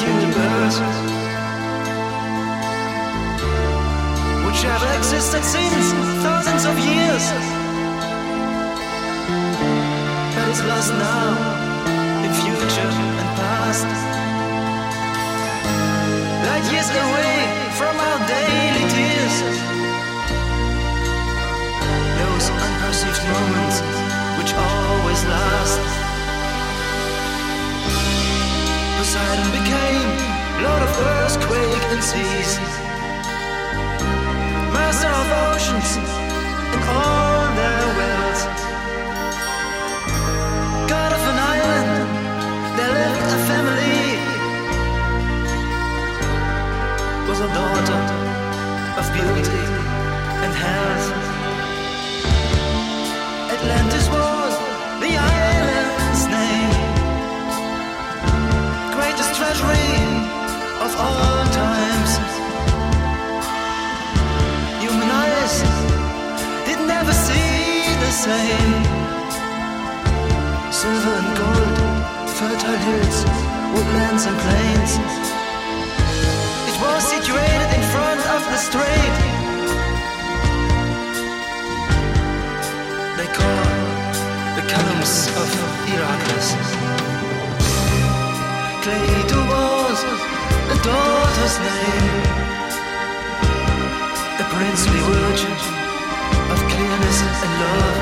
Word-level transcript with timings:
universe, 0.00 0.78
which 4.46 4.60
have 4.64 4.84
existed 4.96 5.42
since 5.44 5.86
thousands 6.22 6.64
of 6.64 6.74
years, 6.78 7.24
but 10.34 10.48
is 10.54 10.62
lost 10.70 10.92
now 10.94 11.28
in 12.24 12.30
future 12.40 12.92
and 13.20 13.28
past 13.40 13.88
light 16.46 16.72
years 16.72 16.90
away 16.90 17.36
from 17.78 17.94
our 18.08 18.18
daily 18.32 18.84
tears. 18.94 19.36
Those 22.20 22.46
unperceived 22.66 23.22
moments 23.34 23.76
which 24.38 24.52
always 24.54 25.24
last. 25.24 26.01
Poseidon 29.02 29.50
became 29.50 30.10
Lord 30.62 30.82
of 30.86 30.92
earthquake 31.10 31.84
and 31.90 32.02
seas, 32.04 32.52
Master 34.72 35.10
of 35.22 35.28
oceans 35.42 35.90
and 36.74 36.82
all 36.96 37.42
their 37.58 37.86
wells. 37.98 38.40
God 40.86 41.10
of 41.18 41.22
an 41.32 41.38
island, 41.54 41.90
there 42.78 42.94
lived 43.02 43.22
a 43.26 43.40
family. 43.50 44.02
was 47.26 47.40
a 47.40 47.50
daughter 47.58 48.00
of 49.00 49.04
beauty 49.18 49.62
and 50.44 50.54
health. 50.54 51.21
Of 60.84 60.96
times. 61.62 62.12
Human 64.82 65.08
eyes 65.24 65.54
did 66.66 66.80
never 66.86 67.12
see 67.12 67.86
the 68.04 68.12
same. 68.26 68.72
Silver 70.80 71.14
and 71.22 71.30
gold, 71.38 71.76
fertile 72.38 72.78
hills, 72.86 73.18
woodlands 73.74 74.24
and 74.26 74.36
plains 74.44 74.92
It 76.70 76.76
was 76.82 77.02
situated 77.14 77.68
in 77.78 77.82
front 77.94 78.22
of 78.34 78.40
the 78.52 78.58
strait. 78.66 79.14
They 83.18 83.28
the 84.56 84.64
columns 84.72 85.28
of. 85.40 85.72
Cleito 88.82 89.38
was 89.48 90.02
a 90.02 90.21
daughter's 90.82 91.56
name, 91.62 92.22
a 94.42 94.44
princely 94.50 95.00
virgin 95.06 95.54
of 96.52 96.58
clearness 96.72 97.18
and 97.44 97.52
love. 97.62 97.98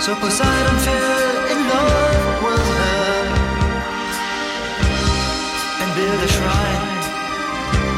So 0.00 0.14
Poseidon 0.16 0.78
fell 0.86 1.36
in 1.52 1.58
love 1.68 2.42
with 2.44 2.66
her 2.80 3.16
and 5.82 5.88
built 5.96 6.20
a 6.24 6.30
shrine 6.36 6.86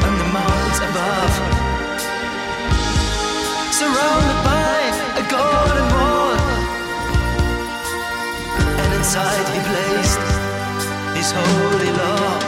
on 0.07 0.13
the 0.21 0.27
mountains 0.35 0.79
above, 0.89 1.33
surrounded 3.71 4.39
by 4.51 4.77
a 5.15 5.23
golden 5.31 5.87
wall, 5.95 6.35
and 8.83 8.89
inside 8.99 9.47
he 9.53 9.59
placed 9.69 10.28
holy 11.31 11.91
law. 12.01 12.39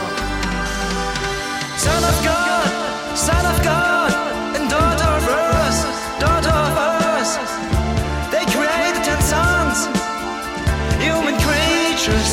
Son 1.77 2.03
of 2.03 2.17
God, 2.23 2.69
Son 3.17 3.45
of 3.45 3.57
God, 3.63 4.11
and 4.55 4.69
daughter 4.69 5.11
of 5.19 5.27
earth, 5.27 5.81
daughter 6.19 6.49
of 6.49 6.81
they 8.31 8.45
created 8.55 9.03
ten 9.03 9.21
sons, 9.21 9.85
human 10.97 11.35
creatures 11.47 12.29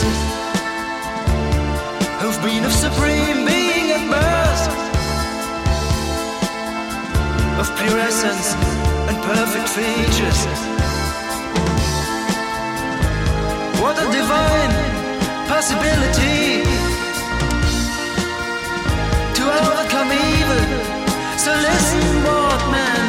who've 2.20 2.40
been 2.42 2.64
of 2.64 2.72
supreme 2.72 3.44
being 3.44 3.90
at 3.96 4.04
birth, 4.08 4.64
of 7.60 7.66
pure 7.78 7.98
essence 7.98 8.54
and 9.08 9.16
perfect 9.24 9.68
features. 9.68 10.40
What 13.82 13.96
a 13.98 14.06
divine 14.10 14.77
possibility 15.58 16.62
to 19.34 19.43
overcome 19.43 20.12
evil. 20.12 20.66
So 21.37 21.50
listen 21.52 22.22
what 22.22 23.07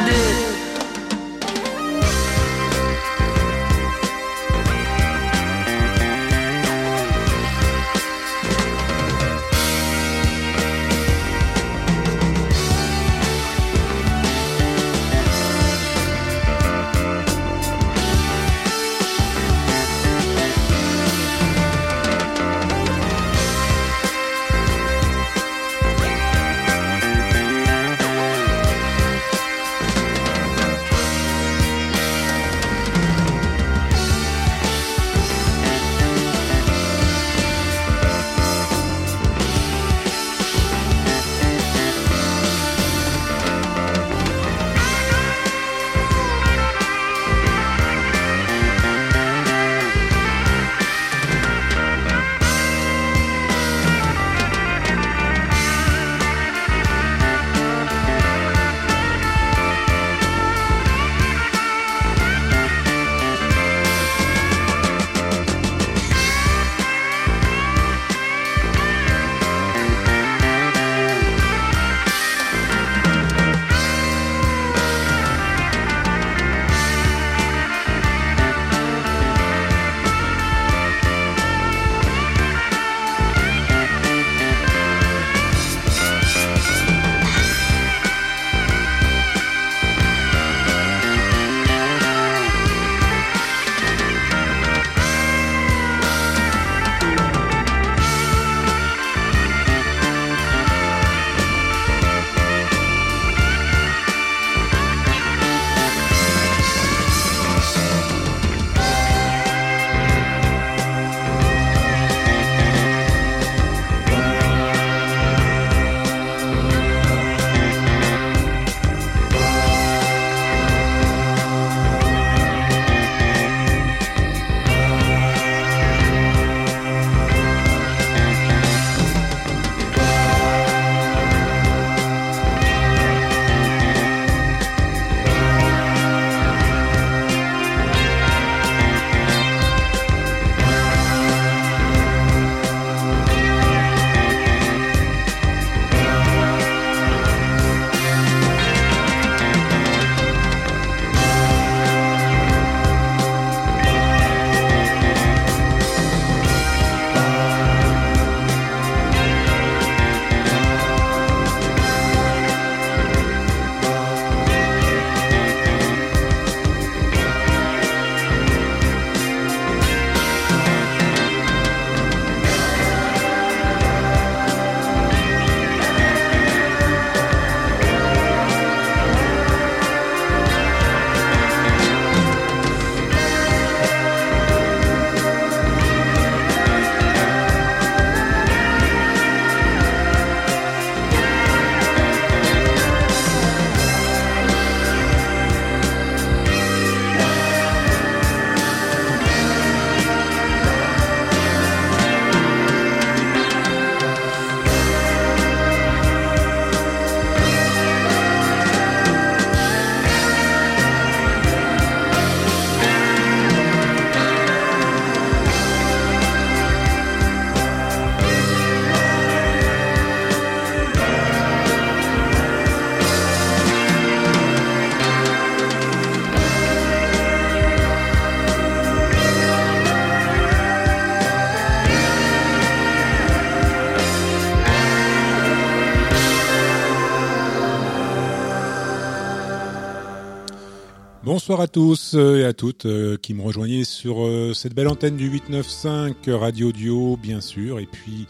Bonsoir 241.50 241.63
à 241.63 241.68
tous 241.68 242.13
euh, 242.13 242.41
et 242.41 242.46
à 242.46 242.53
toutes 242.53 242.86
euh, 242.86 243.18
qui 243.18 243.34
me 243.34 243.41
rejoignez 243.41 243.84
sur 243.84 244.24
euh, 244.24 244.53
cette 244.53 244.75
belle 244.75 244.88
antenne 244.88 245.18
du 245.18 245.27
895 245.32 246.13
Radio 246.27 246.70
Audio, 246.70 247.18
bien 247.18 247.41
sûr. 247.41 247.79
Et 247.79 247.88
puis, 247.88 248.27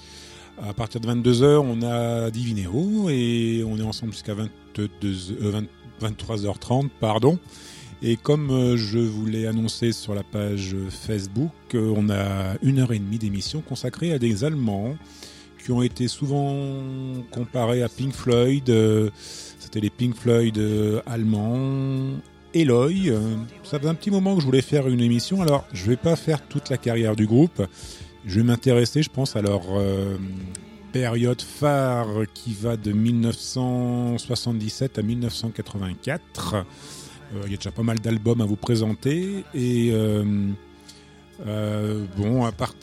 à 0.66 0.72
partir 0.74 1.02
de 1.02 1.08
22h, 1.10 1.58
on 1.58 1.82
a 1.82 2.32
Divinéo 2.32 3.10
et 3.10 3.62
on 3.68 3.78
est 3.78 3.84
ensemble 3.84 4.14
jusqu'à 4.14 4.36
23h30, 6.02 6.88
pardon. 7.02 7.40
Et 8.02 8.16
comme 8.16 8.78
je 8.78 9.00
vous 9.00 9.26
l'ai 9.26 9.48
annoncé 9.48 9.92
sur 9.92 10.16
la 10.16 10.24
page 10.24 10.78
Facebook, 10.90 11.52
on 11.74 12.10
a 12.10 12.56
une 12.64 12.80
heure 12.80 12.94
et 12.94 13.00
demie 13.00 13.20
d'émission 13.20 13.60
consacrée 13.60 14.14
à 14.14 14.18
des 14.18 14.46
Allemands 14.46 14.96
qui 15.62 15.74
ont 15.74 15.82
été 15.82 16.08
souvent 16.08 16.56
comparés 17.32 17.84
à 17.84 17.90
Pink 17.90 18.14
Floyd. 18.14 18.74
C'était 19.60 19.82
les 19.82 19.90
Pink 19.90 20.16
Floyd 20.16 20.58
allemands 21.06 22.14
Eloy. 22.54 23.10
Euh, 23.10 23.36
ça 23.64 23.80
fait 23.80 23.88
un 23.88 23.96
petit 23.96 24.12
moment 24.12 24.36
que 24.36 24.42
je 24.42 24.46
voulais 24.46 24.62
faire 24.62 24.88
une 24.88 25.02
émission. 25.02 25.42
Alors, 25.42 25.66
je 25.74 25.86
vais 25.86 25.98
pas 25.98 26.16
faire 26.16 26.48
toute 26.48 26.70
la 26.70 26.78
carrière 26.78 27.16
du 27.16 27.26
groupe. 27.26 27.66
Je 28.26 28.40
vais 28.40 28.46
m'intéresser, 28.46 29.02
je 29.04 29.10
pense, 29.10 29.36
à 29.36 29.42
leur 29.42 29.64
euh, 29.72 30.16
période 30.92 31.42
phare 31.42 32.08
qui 32.34 32.54
va 32.54 32.78
de 32.78 32.92
1977 32.92 35.00
à 35.00 35.02
1984. 35.02 36.56
Euh, 36.56 36.64
il 37.46 37.52
y 37.52 37.54
a 37.54 37.58
déjà 37.58 37.72
pas 37.72 37.84
mal 37.84 38.00
d'albums 38.00 38.42
à 38.42 38.46
vous 38.46 38.56
présenter. 38.56 39.44
Et 39.54 39.94
bon, 42.18 42.46
à 42.46 42.52
part, 42.52 42.74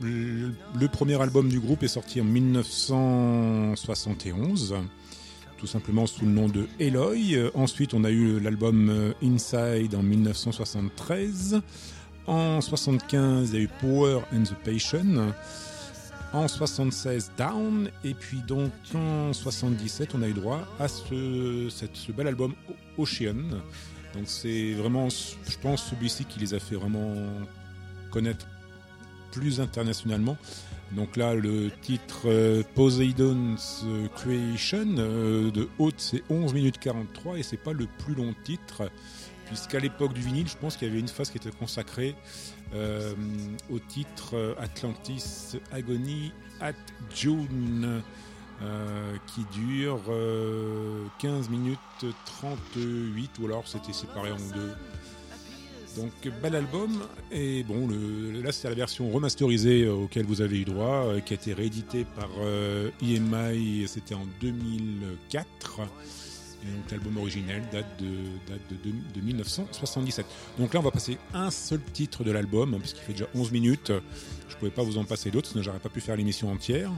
le 0.00 0.86
premier 0.88 1.20
album 1.20 1.48
du 1.48 1.58
groupe 1.60 1.82
est 1.82 1.88
sorti 1.88 2.20
en 2.20 2.24
1971 2.24 4.76
tout 5.58 5.66
simplement 5.66 6.06
sous 6.06 6.24
le 6.24 6.30
nom 6.30 6.48
de 6.48 6.66
Eloy. 6.78 7.34
Euh, 7.34 7.50
ensuite, 7.54 7.94
on 7.94 8.04
a 8.04 8.10
eu 8.10 8.40
l'album 8.40 8.88
euh, 8.90 9.12
Inside 9.22 9.94
en 9.94 10.02
1973. 10.02 11.60
En 12.26 12.60
75, 12.60 13.50
il 13.50 13.54
y 13.54 13.58
a 13.58 13.62
eu 13.62 13.68
Power 13.80 14.20
and 14.32 14.42
the 14.44 14.54
Patient. 14.64 15.32
En 16.32 16.48
76, 16.48 17.32
Down. 17.38 17.90
Et 18.04 18.14
puis 18.14 18.38
donc 18.46 18.72
en 18.94 19.32
77, 19.32 20.14
on 20.14 20.22
a 20.22 20.28
eu 20.28 20.32
droit 20.32 20.66
à 20.78 20.88
ce 20.88 22.12
bel 22.12 22.26
album 22.26 22.54
Ocean. 22.98 23.60
Donc 24.14 24.24
c'est 24.26 24.72
vraiment, 24.72 25.08
je 25.08 25.58
pense, 25.62 25.90
celui-ci 25.90 26.24
qui 26.24 26.40
les 26.40 26.54
a 26.54 26.58
fait 26.58 26.74
vraiment 26.74 27.14
connaître 28.10 28.46
plus 29.32 29.60
internationalement. 29.60 30.36
Donc 30.92 31.16
là, 31.16 31.34
le 31.34 31.70
titre 31.82 32.22
euh, 32.26 32.62
Poseidon's 32.74 33.84
Creation 34.14 34.94
euh, 34.98 35.50
de 35.50 35.68
haute, 35.78 35.98
c'est 35.98 36.22
11 36.30 36.54
minutes 36.54 36.78
43 36.78 37.38
et 37.38 37.42
c'est 37.42 37.56
pas 37.56 37.72
le 37.72 37.86
plus 37.98 38.14
long 38.14 38.34
titre, 38.44 38.90
puisqu'à 39.46 39.80
l'époque 39.80 40.12
du 40.12 40.20
vinyle, 40.20 40.48
je 40.48 40.56
pense 40.56 40.76
qu'il 40.76 40.86
y 40.86 40.90
avait 40.90 41.00
une 41.00 41.08
phase 41.08 41.30
qui 41.30 41.38
était 41.38 41.50
consacrée 41.50 42.14
euh, 42.74 43.14
au 43.70 43.78
titre 43.78 44.56
Atlantis 44.58 45.58
Agony 45.72 46.32
at 46.60 46.72
June. 47.14 48.02
qui 49.26 49.44
dure 49.52 50.00
15 51.18 51.50
minutes 51.50 51.78
38 52.24 53.30
ou 53.38 53.44
alors 53.44 53.68
c'était 53.68 53.92
séparé 53.92 54.32
en 54.32 54.36
deux 54.54 54.74
donc 55.96 56.12
bel 56.42 56.54
album. 56.54 57.02
Et 57.32 57.62
bon 57.64 57.88
là 58.42 58.52
c'est 58.52 58.68
la 58.68 58.74
version 58.74 59.10
remasterisée 59.10 59.84
euh, 59.84 59.94
auquel 59.94 60.26
vous 60.26 60.40
avez 60.40 60.60
eu 60.60 60.64
droit 60.64 61.06
euh, 61.06 61.20
qui 61.20 61.32
a 61.32 61.36
été 61.36 61.52
réédité 61.52 62.06
par 62.16 62.28
EMI 63.02 63.82
euh, 63.82 63.86
c'était 63.86 64.14
en 64.14 64.26
2004 64.40 65.80
et 65.80 66.25
donc 66.74 66.90
l'album 66.90 67.18
originel 67.18 67.62
date 67.72 67.86
de 68.00 68.08
date 68.48 68.60
de, 68.70 68.76
de, 69.14 69.20
1977. 69.20 70.26
Donc 70.58 70.74
là 70.74 70.80
on 70.80 70.82
va 70.82 70.90
passer 70.90 71.18
un 71.34 71.50
seul 71.50 71.80
titre 71.92 72.24
de 72.24 72.30
l'album 72.30 72.72
hein, 72.74 72.78
puisqu'il 72.78 73.02
fait 73.02 73.12
déjà 73.12 73.26
11 73.34 73.52
minutes. 73.52 73.92
Je 74.48 74.56
pouvais 74.56 74.70
pas 74.70 74.82
vous 74.82 74.96
en 74.98 75.04
passer 75.04 75.30
d'autres 75.30 75.50
sinon 75.50 75.62
j'aurais 75.62 75.78
pas 75.78 75.88
pu 75.88 76.00
faire 76.00 76.16
l'émission 76.16 76.50
entière. 76.50 76.90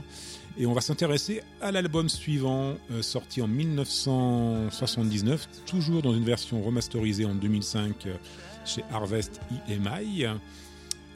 Et 0.57 0.65
on 0.65 0.73
va 0.73 0.81
s'intéresser 0.81 1.43
à 1.61 1.71
l'album 1.71 2.09
suivant, 2.09 2.75
sorti 3.01 3.41
en 3.41 3.47
1979, 3.47 5.47
toujours 5.65 6.01
dans 6.01 6.13
une 6.13 6.25
version 6.25 6.61
remasterisée 6.61 7.23
en 7.23 7.35
2005 7.35 8.09
chez 8.65 8.83
Harvest 8.91 9.39
EMI. 9.69 10.25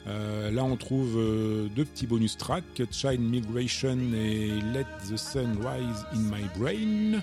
Euh, 0.06 0.50
là, 0.50 0.64
on 0.64 0.76
trouve 0.76 1.16
euh, 1.16 1.68
deux 1.74 1.84
petits 1.84 2.06
bonus 2.06 2.36
tracks, 2.36 2.82
Child 2.90 3.20
Migration 3.20 3.98
et 4.14 4.48
Let 4.72 4.86
the 5.10 5.16
Sun 5.16 5.58
Rise 5.62 6.04
in 6.12 6.18
My 6.18 6.44
Brain. 6.58 7.22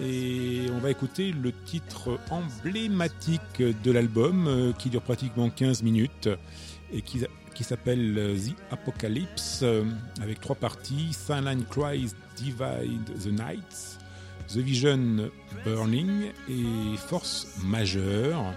Et 0.00 0.66
on 0.72 0.78
va 0.78 0.90
écouter 0.90 1.32
le 1.32 1.52
titre 1.52 2.18
emblématique 2.30 3.60
de 3.60 3.90
l'album, 3.90 4.46
euh, 4.46 4.72
qui 4.72 4.90
dure 4.90 5.02
pratiquement 5.02 5.50
15 5.50 5.82
minutes, 5.82 6.28
et 6.92 7.02
qui, 7.02 7.24
qui 7.54 7.64
s'appelle 7.64 8.36
The 8.36 8.72
Apocalypse, 8.72 9.64
avec 10.22 10.40
trois 10.40 10.56
parties, 10.56 11.12
Silent 11.12 11.60
Cries 11.68 12.12
Divide 12.36 13.18
the 13.22 13.26
Nights, 13.26 13.98
The 14.48 14.58
Vision 14.58 15.30
Burning 15.64 16.30
et 16.48 16.96
Force 16.96 17.48
Majeure. 17.64 18.54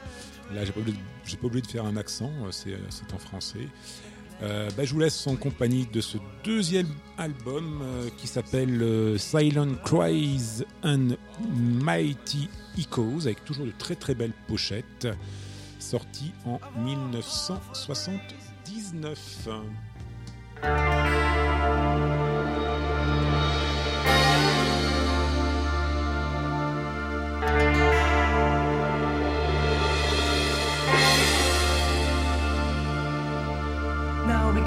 Là, 0.53 0.65
j'ai 0.65 0.71
pas, 0.71 0.81
pas, 0.81 1.47
oublié 1.47 1.61
de 1.61 1.67
faire 1.67 1.85
un 1.85 1.97
accent, 1.97 2.31
euh, 2.43 2.51
euh, 2.67 2.77
c'est 2.89 3.13
en 3.13 3.17
français. 3.17 3.67
Euh, 4.43 4.69
bah, 4.75 4.83
je 4.85 4.93
vous 4.93 4.99
laisse 4.99 5.25
en 5.27 5.35
compagnie 5.35 5.87
de 5.91 6.01
ce 6.01 6.17
deuxième 6.43 6.89
album 7.17 7.83
qui 8.17 8.27
s'appelle 8.27 9.15
Silent 9.17 9.75
Cries 9.85 10.63
and 10.83 11.09
Mighty 11.53 12.49
Echoes, 12.77 13.25
avec 13.25 13.43
toujours 13.45 13.65
de 13.65 13.71
très 13.77 13.95
très 13.95 14.15
belles 14.15 14.33
pochettes, 14.47 15.07
sorti 15.79 16.33
en 16.45 16.59
1979. 16.83 19.47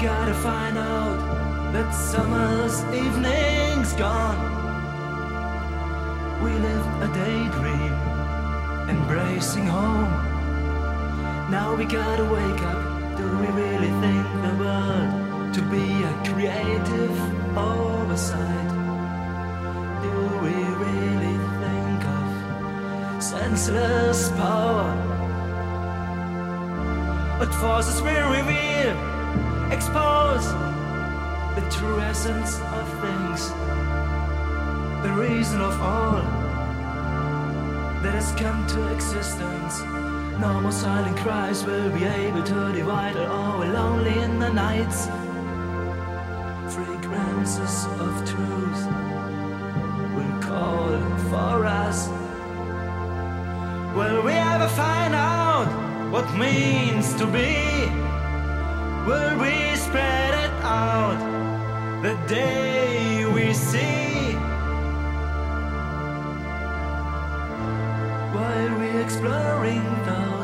Gotta 0.05 0.35
find 0.35 0.77
out 0.77 1.73
that 1.73 1.91
summer's 1.91 2.79
evening's 2.93 3.91
gone. 3.93 4.39
We 6.43 6.51
lived 6.51 6.89
a 7.01 7.09
daydream, 7.21 7.93
embracing 8.87 9.65
home. 9.65 10.11
Now 11.49 11.75
we 11.75 11.85
gotta 11.85 12.23
wake 12.23 12.61
up. 12.73 13.17
Do 13.17 13.25
we 13.41 13.47
really 13.63 13.93
think 14.03 14.25
the 14.45 14.53
world 14.61 15.53
to 15.55 15.61
be 15.73 15.87
a 16.11 16.13
creative 16.29 17.17
oversight? 17.57 18.69
Do 20.05 20.15
we 20.45 20.55
really 20.85 21.37
think 21.63 22.01
of 22.19 23.23
senseless 23.23 24.29
power? 24.33 24.93
What 27.39 27.51
forces 27.55 27.99
will 28.03 28.29
reveal? 28.29 29.14
Expose 29.71 30.45
the 31.55 31.65
true 31.71 31.99
essence 31.99 32.59
of 32.59 32.85
things, 33.01 33.49
the 35.03 35.13
reason 35.13 35.61
of 35.61 35.81
all 35.81 36.21
that 38.01 38.13
has 38.13 38.31
come 38.33 38.67
to 38.67 38.93
existence. 38.93 39.81
No 40.39 40.59
more 40.61 40.71
silent 40.71 41.17
cries 41.17 41.65
will 41.65 41.89
be 41.91 42.03
able 42.03 42.43
to 42.43 42.73
divide 42.73 43.15
all 43.17 43.59
we're 43.59 43.71
lonely 43.71 44.19
in 44.19 44.37
the 44.37 44.51
nights. 44.51 45.07
Fragrances 46.75 47.85
of 47.99 48.13
truth 48.29 48.81
will 50.15 50.39
call 50.41 50.89
for 51.29 51.65
us. 51.65 52.09
Will 53.95 54.21
we 54.23 54.33
ever 54.33 54.67
find 54.67 55.15
out 55.15 55.67
what 56.11 56.31
means 56.35 57.13
to 57.15 57.25
be? 57.25 58.04
Will 59.05 59.37
we 59.37 59.75
spread 59.75 60.33
it 60.45 60.51
out 60.63 61.19
the 62.01 62.15
day 62.27 63.23
we 63.25 63.53
see? 63.53 64.33
While 68.33 68.79
we 68.79 68.87
exploring 68.99 69.85
thousand 70.05 70.34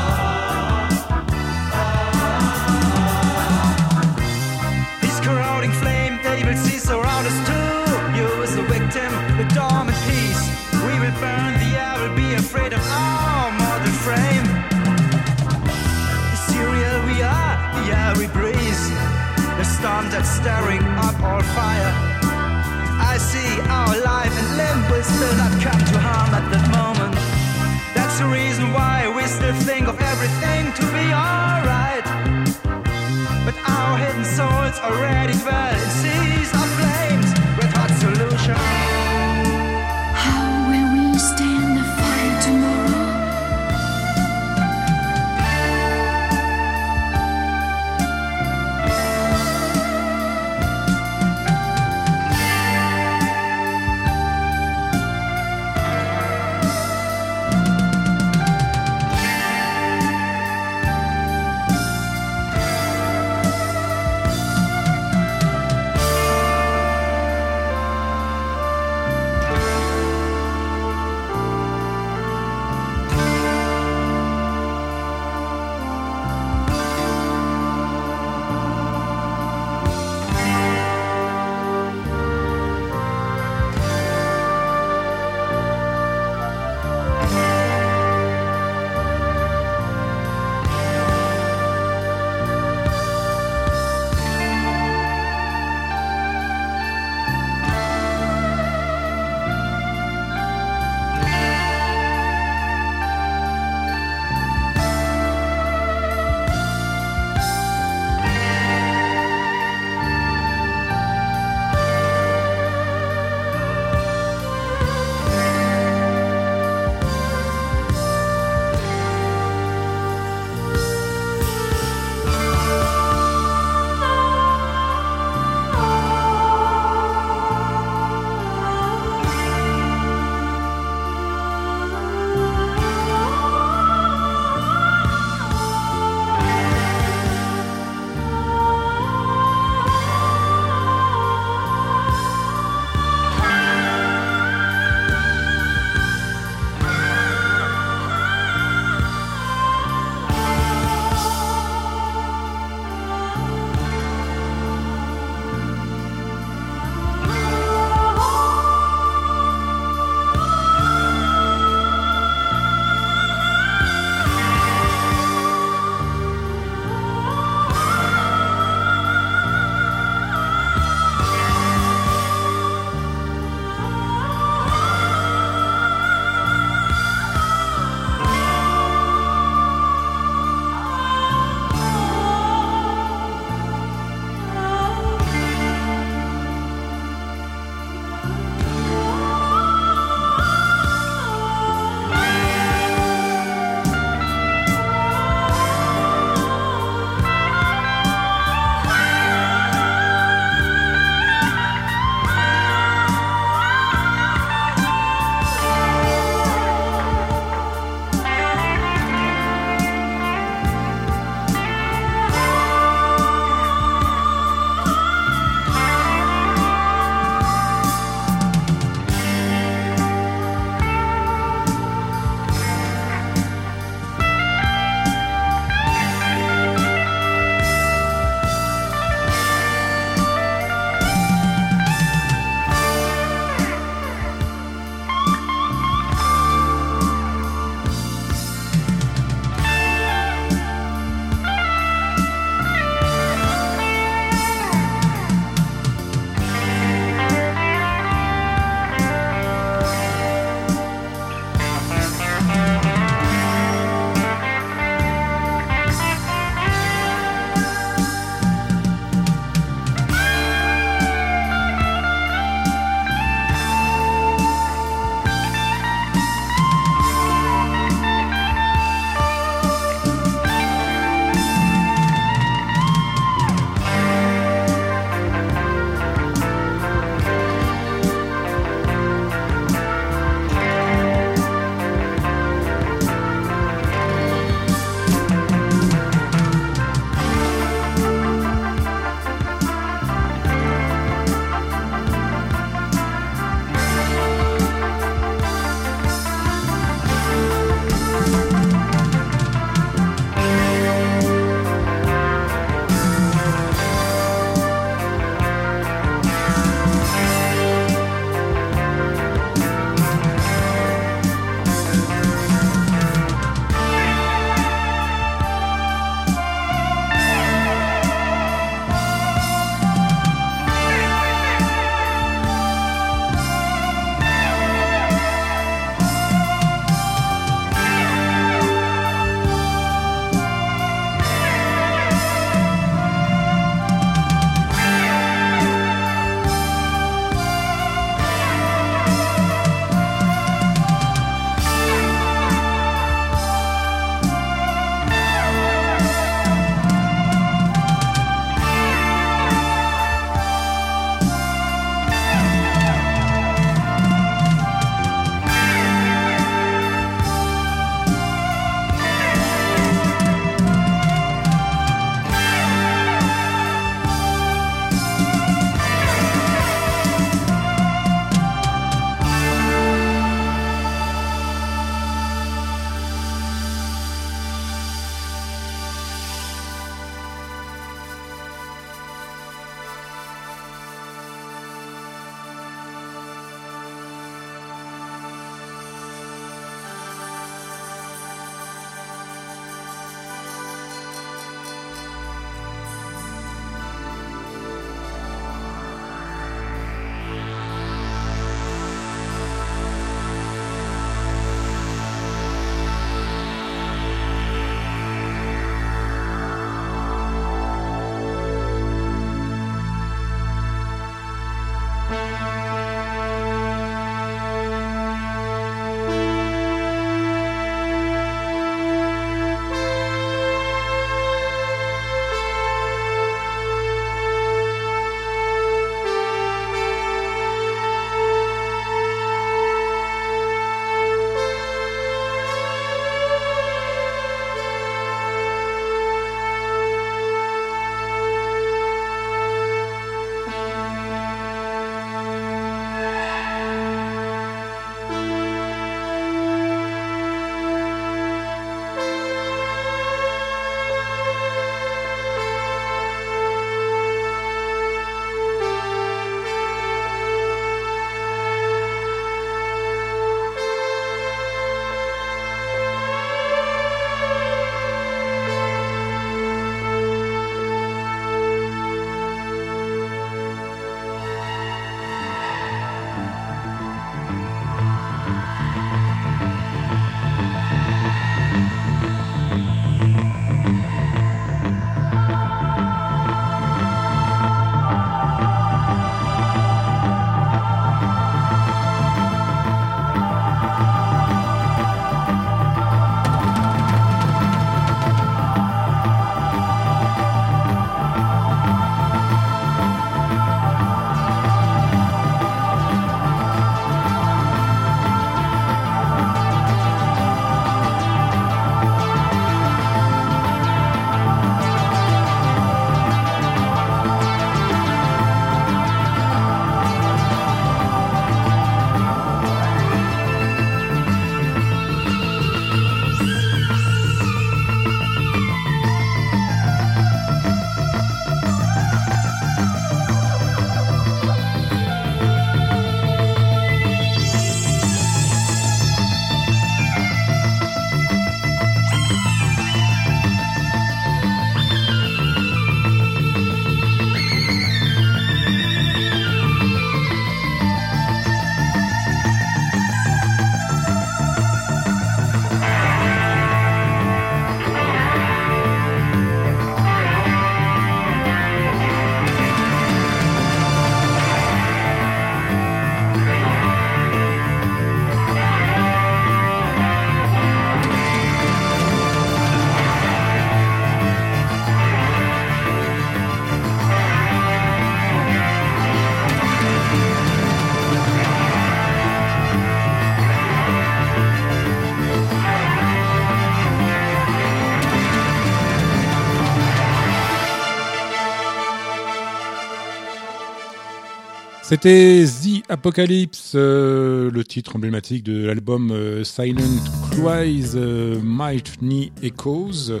C'était 591.70 592.26
The 592.26 592.68
Apocalypse, 592.68 593.52
euh, 593.54 594.28
le 594.32 594.42
titre 594.42 594.74
emblématique 594.74 595.22
de 595.22 595.46
l'album 595.46 595.92
euh, 595.92 596.24
Silent 596.24 596.82
Cries 597.12 597.76
euh, 597.76 598.20
Mighty 598.20 599.12
Echoes, 599.22 600.00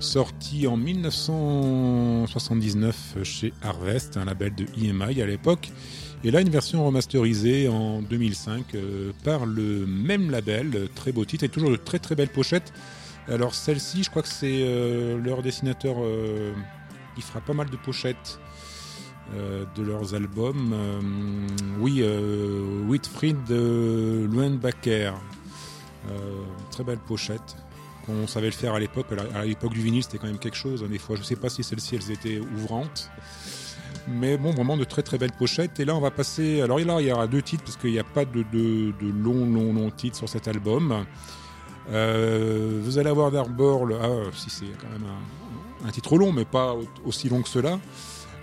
sorti 0.00 0.66
en 0.66 0.78
1979 0.78 3.18
chez 3.24 3.52
Harvest, 3.60 4.16
un 4.16 4.24
label 4.24 4.54
de 4.54 4.64
EMI 4.82 5.20
à 5.20 5.26
l'époque. 5.26 5.70
Et 6.24 6.30
là, 6.30 6.40
une 6.40 6.48
version 6.48 6.86
remasterisée 6.86 7.68
en 7.68 8.00
2005 8.00 8.74
par 9.22 9.44
le 9.44 9.84
même 9.84 10.30
label. 10.30 10.88
Très 10.94 11.12
beau 11.12 11.26
titre 11.26 11.44
et 11.44 11.50
toujours 11.50 11.72
de 11.72 11.76
très 11.76 11.98
très 11.98 12.14
belles 12.14 12.30
pochettes. 12.30 12.72
Alors 13.28 13.54
celle-ci, 13.54 14.02
je 14.02 14.08
crois 14.08 14.22
que 14.22 14.28
c'est 14.28 14.64
leur 15.22 15.42
dessinateur. 15.42 15.96
il 17.18 17.22
fera 17.22 17.42
pas 17.42 17.52
mal 17.52 17.68
de 17.68 17.76
pochettes. 17.76 18.38
Euh, 19.34 19.64
de 19.76 19.82
leurs 19.82 20.14
albums. 20.14 20.72
Euh, 20.74 21.00
oui, 21.78 22.00
euh, 22.02 22.84
Whitfried 22.86 23.42
de 23.44 24.28
Luenbacher. 24.30 25.12
très 26.70 26.84
belle 26.84 26.98
pochette. 26.98 27.56
On 28.08 28.26
savait 28.26 28.48
le 28.48 28.52
faire 28.52 28.74
à 28.74 28.80
l'époque. 28.80 29.06
À 29.34 29.44
l'époque 29.46 29.72
du 29.72 29.80
vinyle, 29.80 30.02
c'était 30.02 30.18
quand 30.18 30.26
même 30.26 30.38
quelque 30.38 30.56
chose. 30.56 30.82
Hein, 30.84 30.88
des 30.90 30.98
fois, 30.98 31.16
je 31.16 31.22
ne 31.22 31.24
sais 31.26 31.36
pas 31.36 31.48
si 31.48 31.64
celles-ci, 31.64 31.96
elles 31.96 32.10
étaient 32.10 32.40
ouvrantes. 32.40 33.10
Mais 34.06 34.36
bon, 34.36 34.50
vraiment 34.50 34.76
de 34.76 34.84
très 34.84 35.02
très 35.02 35.16
belles 35.16 35.32
pochettes. 35.32 35.80
Et 35.80 35.86
là, 35.86 35.94
on 35.94 36.00
va 36.00 36.10
passer. 36.10 36.60
Alors 36.60 36.78
là, 36.78 37.00
il 37.00 37.06
y 37.06 37.12
aura 37.12 37.26
deux 37.26 37.42
titres 37.42 37.64
parce 37.64 37.78
qu'il 37.78 37.92
n'y 37.92 38.00
a 38.00 38.04
pas 38.04 38.26
de, 38.26 38.44
longs, 39.00 39.46
longs, 39.46 39.72
longs 39.72 39.90
titres 39.90 40.18
sur 40.18 40.28
cet 40.28 40.46
album. 40.46 41.06
vous 41.88 42.98
allez 42.98 43.08
avoir 43.08 43.30
d'abord, 43.30 43.88
ah, 44.02 44.30
si 44.34 44.50
c'est 44.50 44.66
quand 44.78 44.90
même 44.90 45.06
un, 45.84 45.88
un, 45.88 45.90
titre 45.90 46.18
long, 46.18 46.32
mais 46.32 46.44
pas 46.44 46.76
aussi 47.06 47.30
long 47.30 47.40
que 47.40 47.48
cela 47.48 47.78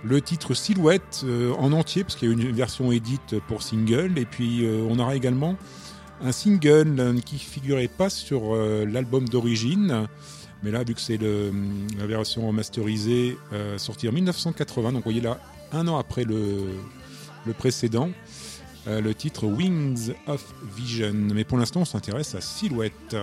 le 0.04 0.20
titre 0.20 0.54
Silhouette 0.54 1.22
euh, 1.24 1.52
en 1.54 1.72
entier, 1.72 2.04
parce 2.04 2.16
qu'il 2.16 2.28
y 2.28 2.30
a 2.30 2.34
une 2.34 2.52
version 2.52 2.92
édite 2.92 3.36
pour 3.48 3.62
single, 3.62 4.18
et 4.18 4.24
puis 4.24 4.64
euh, 4.64 4.86
on 4.88 4.98
aura 4.98 5.14
également 5.14 5.56
un 6.22 6.32
single 6.32 6.96
euh, 6.98 7.20
qui 7.20 7.38
figurait 7.38 7.88
pas 7.88 8.10
sur 8.10 8.54
l'album 8.54 9.28
d'origine, 9.28 10.06
mais 10.62 10.70
là, 10.70 10.84
vu 10.84 10.94
que 10.94 11.00
c'est 11.00 11.18
la 11.18 12.06
version 12.06 12.52
masterisée 12.52 13.38
sortie 13.78 14.08
en 14.08 14.12
1980, 14.12 14.92
donc 14.92 14.96
vous 14.96 15.04
voyez 15.04 15.22
là, 15.22 15.40
un 15.72 15.88
an 15.88 15.96
après 15.96 16.24
le, 16.24 16.66
le 17.46 17.52
précédent, 17.54 18.10
le 18.86 19.14
titre 19.14 19.46
Wings 19.46 20.12
of 20.26 20.44
Vision. 20.76 21.14
Mais 21.14 21.44
pour 21.44 21.56
l'instant, 21.56 21.80
on 21.80 21.84
s'intéresse 21.86 22.34
à 22.34 22.42
Silhouette. 22.42 23.16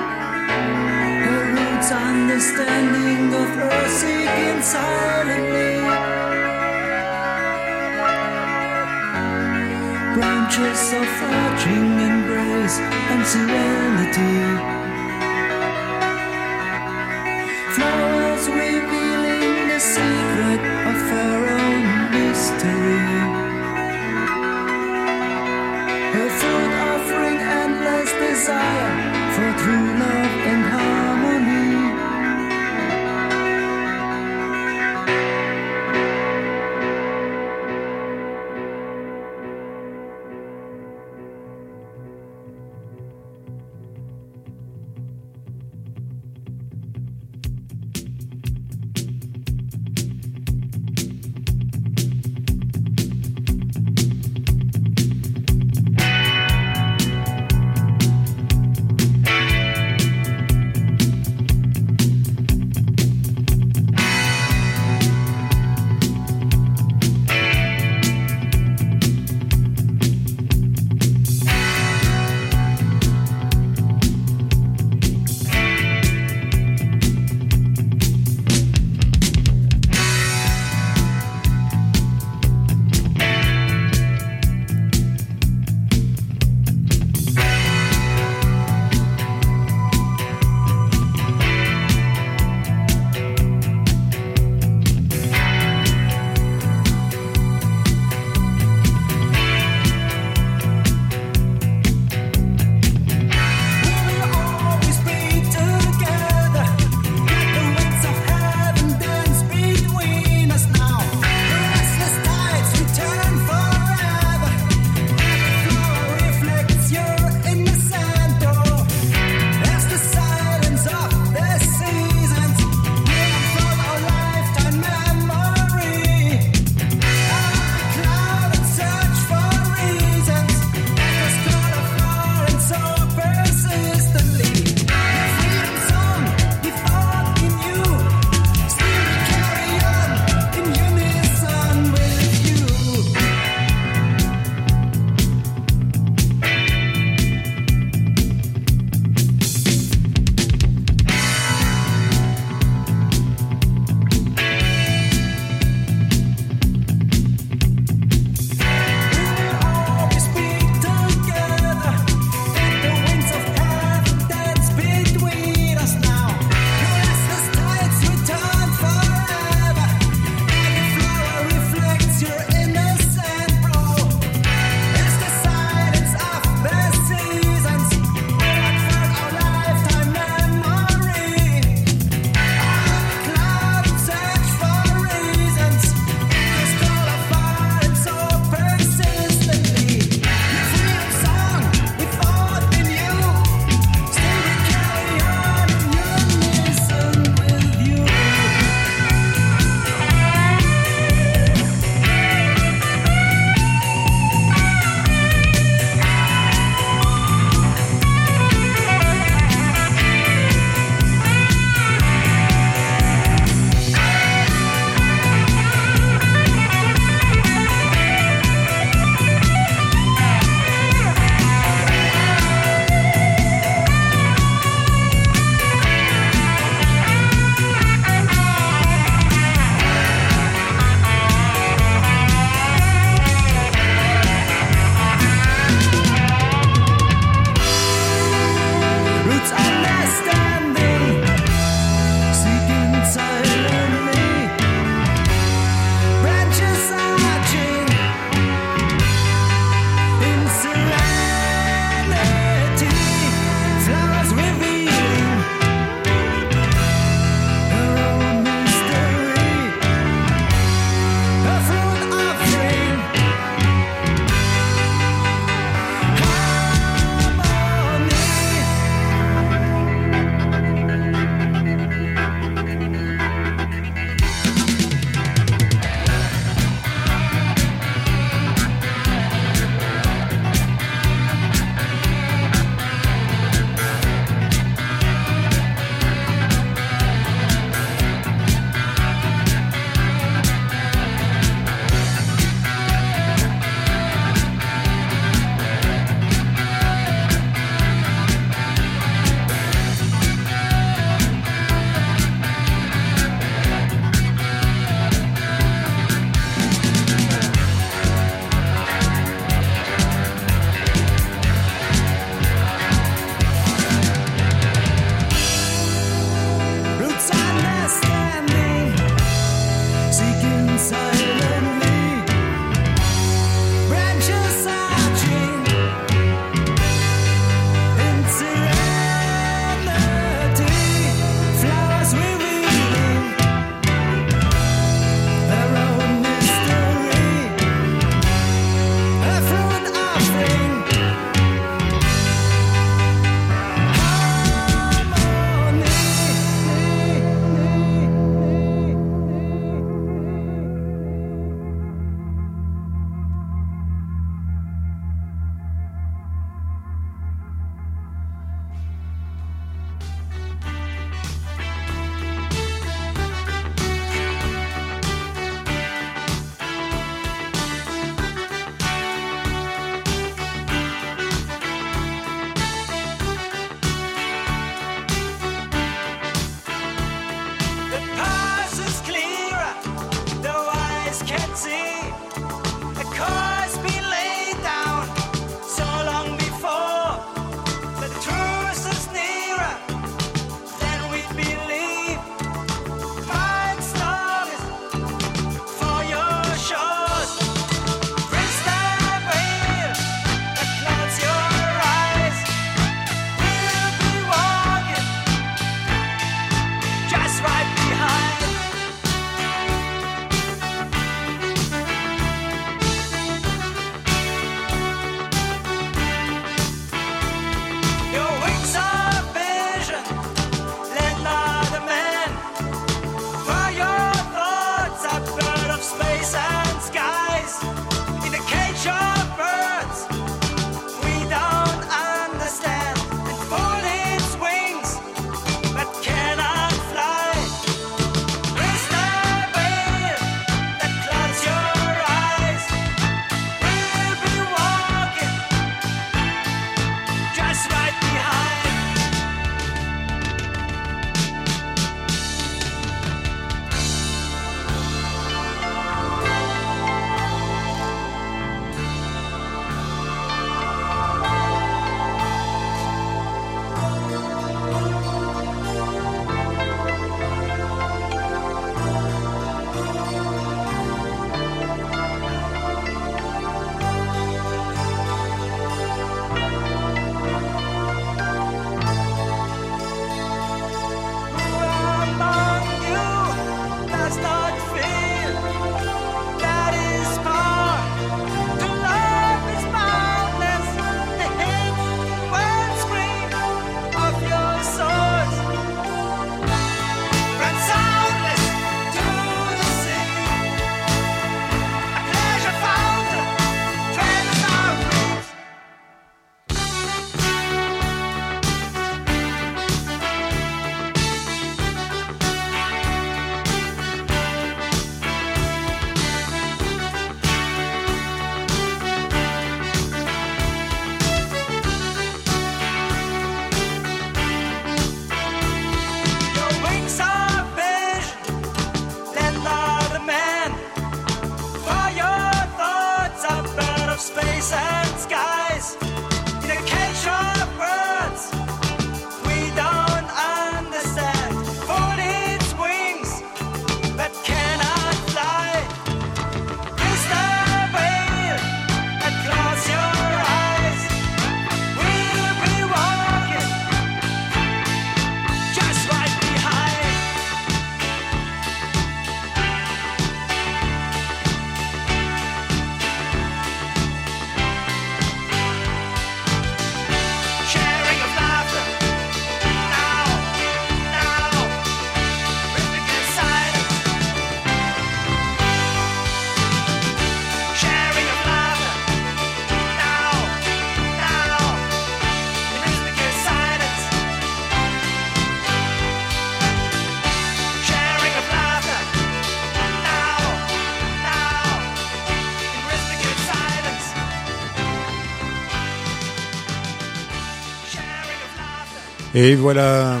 Et 599.22 599.34
voilà 599.34 600.00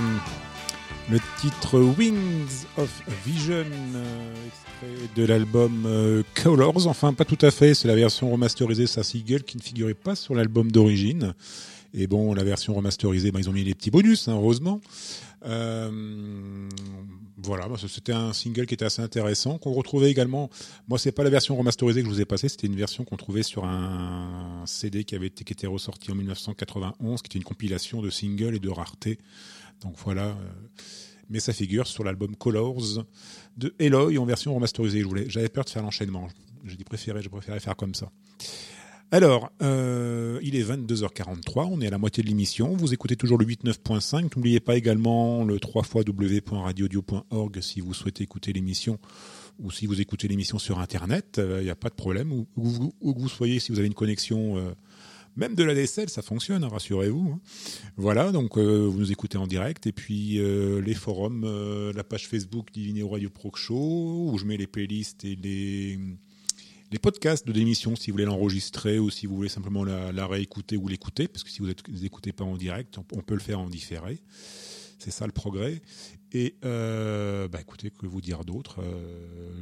le 1.10 1.18
titre 1.42 1.78
Wings 1.78 2.64
of 2.78 3.02
Vision, 3.26 3.66
euh, 3.94 4.34
extrait 4.46 5.10
de 5.14 5.26
l'album 5.26 5.84
euh, 5.84 6.22
Colors. 6.34 6.86
Enfin, 6.86 7.12
pas 7.12 7.26
tout 7.26 7.36
à 7.42 7.50
fait, 7.50 7.74
c'est 7.74 7.86
la 7.86 7.96
version 7.96 8.30
remasterisée, 8.30 8.86
sa 8.86 9.02
single 9.02 9.42
qui 9.42 9.58
ne 9.58 9.62
figurait 9.62 9.92
pas 9.92 10.14
sur 10.14 10.34
l'album 10.34 10.72
d'origine. 10.72 11.34
Et 11.92 12.06
bon, 12.06 12.32
la 12.32 12.44
version 12.44 12.72
remasterisée, 12.72 13.30
ben, 13.30 13.40
ils 13.40 13.50
ont 13.50 13.52
mis 13.52 13.62
les 13.62 13.74
petits 13.74 13.90
bonus, 13.90 14.26
hein, 14.26 14.36
heureusement. 14.36 14.80
Euh, 15.44 15.90
voilà, 17.42 17.68
c'était 17.88 18.12
un 18.12 18.32
single 18.32 18.66
qui 18.66 18.74
était 18.74 18.84
assez 18.84 19.02
intéressant, 19.02 19.58
qu'on 19.58 19.72
retrouvait 19.72 20.10
également. 20.10 20.50
Moi, 20.88 20.98
c'est 20.98 21.12
pas 21.12 21.24
la 21.24 21.30
version 21.30 21.56
remasterisée 21.56 22.02
que 22.02 22.08
je 22.08 22.12
vous 22.12 22.20
ai 22.20 22.24
passée, 22.24 22.48
c'était 22.48 22.66
une 22.66 22.76
version 22.76 23.04
qu'on 23.04 23.16
trouvait 23.16 23.42
sur 23.42 23.64
un 23.64 24.64
CD 24.66 25.04
qui 25.04 25.14
avait 25.14 25.28
été, 25.28 25.44
qui 25.44 25.52
était 25.52 25.66
ressorti 25.66 26.10
en 26.10 26.14
1991, 26.14 27.22
qui 27.22 27.28
était 27.28 27.38
une 27.38 27.44
compilation 27.44 28.02
de 28.02 28.10
singles 28.10 28.56
et 28.56 28.58
de 28.58 28.68
raretés. 28.68 29.18
Donc 29.82 29.94
voilà. 30.04 30.26
Euh, 30.26 30.34
mais 31.30 31.40
ça 31.40 31.52
figure 31.52 31.86
sur 31.86 32.04
l'album 32.04 32.34
Colors 32.34 33.04
de 33.56 33.74
Eloy 33.78 34.18
en 34.18 34.24
version 34.24 34.54
remasterisée. 34.54 35.04
J'avais 35.28 35.48
peur 35.48 35.64
de 35.64 35.70
faire 35.70 35.82
l'enchaînement. 35.82 36.28
J'ai 36.64 36.76
dit 36.76 36.84
préféré, 36.84 37.22
je 37.22 37.28
préférais 37.28 37.60
faire 37.60 37.76
comme 37.76 37.94
ça. 37.94 38.10
Alors, 39.12 39.50
euh, 39.60 40.38
il 40.40 40.54
est 40.54 40.62
22h43, 40.62 41.66
on 41.68 41.80
est 41.80 41.88
à 41.88 41.90
la 41.90 41.98
moitié 41.98 42.22
de 42.22 42.28
l'émission. 42.28 42.76
Vous 42.76 42.94
écoutez 42.94 43.16
toujours 43.16 43.38
le 43.38 43.44
89.5. 43.44 44.36
N'oubliez 44.36 44.60
pas 44.60 44.76
également 44.76 45.42
le 45.42 45.58
3 45.58 45.82
www.radiodio.org 46.06 47.60
si 47.60 47.80
vous 47.80 47.92
souhaitez 47.92 48.22
écouter 48.22 48.52
l'émission 48.52 49.00
ou 49.58 49.72
si 49.72 49.86
vous 49.86 50.00
écoutez 50.00 50.28
l'émission 50.28 50.60
sur 50.60 50.78
Internet. 50.78 51.34
Il 51.38 51.42
euh, 51.42 51.62
n'y 51.64 51.70
a 51.70 51.74
pas 51.74 51.88
de 51.88 51.94
problème. 51.94 52.32
Où, 52.32 52.44
que 52.54 53.18
vous 53.18 53.28
soyez, 53.28 53.58
si 53.58 53.72
vous 53.72 53.78
avez 53.78 53.88
une 53.88 53.94
connexion 53.94 54.58
euh, 54.58 54.70
même 55.34 55.56
de 55.56 55.64
la 55.64 55.74
DSL, 55.74 56.08
ça 56.08 56.22
fonctionne, 56.22 56.62
hein, 56.62 56.68
rassurez-vous. 56.68 57.32
Hein. 57.34 57.40
Voilà, 57.96 58.30
donc 58.30 58.58
euh, 58.58 58.86
vous 58.86 59.00
nous 59.00 59.10
écoutez 59.10 59.38
en 59.38 59.48
direct. 59.48 59.88
Et 59.88 59.92
puis 59.92 60.38
les 60.38 60.94
forums, 60.94 61.92
la 61.96 62.04
page 62.04 62.28
Facebook 62.28 62.68
d'Ilineo 62.72 63.08
Radio 63.08 63.28
Pro 63.28 63.50
Show, 63.56 64.30
où 64.32 64.38
je 64.38 64.44
mets 64.44 64.56
les 64.56 64.68
playlists 64.68 65.24
et 65.24 65.34
les, 65.34 65.98
les 66.90 66.98
podcasts 66.98 67.46
de 67.46 67.52
l'émission, 67.52 67.96
si 67.96 68.10
vous 68.10 68.14
voulez 68.14 68.24
l'enregistrer 68.24 68.98
ou 68.98 69.10
si 69.10 69.26
vous 69.26 69.36
voulez 69.36 69.48
simplement 69.48 69.84
la, 69.84 70.26
réécouter 70.26 70.76
ou 70.76 70.88
l'écouter, 70.88 71.28
parce 71.28 71.44
que 71.44 71.50
si 71.50 71.60
vous 71.60 71.68
n'écoutez 71.88 72.32
pas 72.32 72.44
en 72.44 72.56
direct, 72.56 72.98
on, 72.98 73.22
peut 73.22 73.34
le 73.34 73.40
faire 73.40 73.60
en 73.60 73.68
différé. 73.68 74.20
C'est 74.98 75.10
ça 75.10 75.26
le 75.26 75.32
progrès. 75.32 75.82
Et 76.32 76.56
bah 76.62 77.60
écoutez, 77.60 77.90
que 77.90 78.06
vous 78.06 78.20
dire 78.20 78.44
d'autre 78.44 78.80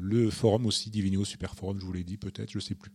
Le 0.00 0.30
forum 0.30 0.66
aussi, 0.66 0.90
Divineo 0.90 1.24
Super 1.24 1.54
Forum, 1.54 1.78
je 1.80 1.84
vous 1.84 1.92
l'ai 1.92 2.04
dit 2.04 2.16
peut-être, 2.16 2.50
je 2.50 2.58
ne 2.58 2.62
sais 2.62 2.74
plus. 2.74 2.92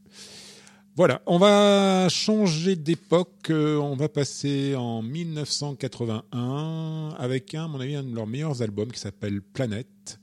Voilà, 0.96 1.24
on 1.26 1.40
va 1.40 2.08
changer 2.08 2.76
d'époque. 2.76 3.50
Euh, 3.50 3.78
on 3.78 3.96
va 3.96 4.10
passer 4.10 4.76
en 4.76 5.02
1981 5.02 7.16
avec 7.18 7.56
un, 7.56 7.68
mon 7.68 7.80
avis, 7.80 7.96
un 7.96 8.04
de 8.04 8.14
leurs 8.14 8.28
meilleurs 8.28 8.62
albums 8.62 8.92
qui 8.92 9.00
s'appelle 9.00 9.42
Planète. 9.42 10.20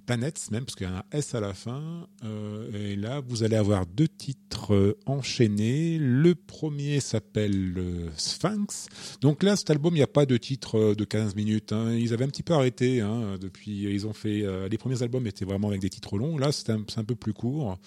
Planets 0.00 0.50
même, 0.50 0.64
parce 0.64 0.74
qu'il 0.74 0.86
y 0.86 0.90
a 0.90 0.98
un 0.98 1.04
S 1.12 1.34
à 1.34 1.40
la 1.40 1.54
fin. 1.54 2.08
Euh, 2.24 2.92
et 2.92 2.96
là, 2.96 3.20
vous 3.26 3.42
allez 3.42 3.56
avoir 3.56 3.86
deux 3.86 4.08
titres 4.08 4.74
euh, 4.74 4.98
enchaînés. 5.06 5.98
Le 5.98 6.34
premier 6.34 7.00
s'appelle 7.00 8.10
Sphinx. 8.16 8.88
Donc 9.20 9.42
là, 9.42 9.56
cet 9.56 9.70
album, 9.70 9.94
il 9.94 9.98
n'y 9.98 10.02
a 10.02 10.08
pas 10.08 10.26
de 10.26 10.36
titre 10.36 10.94
de 10.94 11.04
15 11.04 11.34
minutes. 11.34 11.72
Hein. 11.72 11.94
Ils 11.94 12.12
avaient 12.12 12.24
un 12.24 12.28
petit 12.28 12.42
peu 12.42 12.54
arrêté 12.54 13.00
hein, 13.00 13.36
depuis. 13.40 13.82
Ils 13.82 14.06
ont 14.06 14.12
fait. 14.12 14.44
les 14.68 14.78
premiers 14.78 15.02
albums 15.02 15.26
étaient 15.26 15.44
vraiment 15.44 15.68
avec 15.68 15.80
des 15.80 15.90
titres 15.90 16.18
longs. 16.18 16.38
Là, 16.38 16.52
c'est 16.52 16.70
un, 16.70 17.04
peu 17.04 17.14
plus 17.14 17.32
court. 17.32 17.78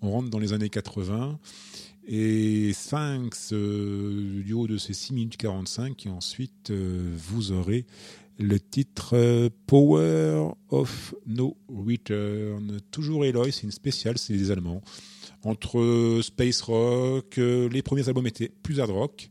On 0.00 0.10
rentre 0.10 0.30
dans 0.30 0.38
les 0.38 0.52
années 0.52 0.68
80. 0.68 1.38
Et 2.06 2.72
Sphinx, 2.72 3.52
euh, 3.52 4.42
du 4.42 4.52
haut 4.52 4.66
de 4.66 4.76
ces 4.76 4.92
6 4.92 5.12
minutes 5.14 5.36
45, 5.36 6.06
et 6.06 6.08
ensuite 6.08 6.70
euh, 6.70 7.14
vous 7.16 7.52
aurez 7.52 7.86
le 8.38 8.58
titre 8.58 9.14
euh, 9.14 9.48
Power 9.66 10.52
of 10.70 11.14
No 11.26 11.56
Return. 11.68 12.78
Toujours 12.90 13.24
Eloy, 13.24 13.52
c'est 13.52 13.62
une 13.62 13.72
spéciale, 13.72 14.18
c'est 14.18 14.34
des 14.34 14.50
Allemands. 14.50 14.82
Entre 15.44 16.20
space 16.22 16.60
rock, 16.62 17.36
les 17.36 17.82
premiers 17.82 18.06
albums 18.08 18.26
étaient 18.28 18.52
plus 18.62 18.78
hard 18.78 18.90
rock, 18.90 19.28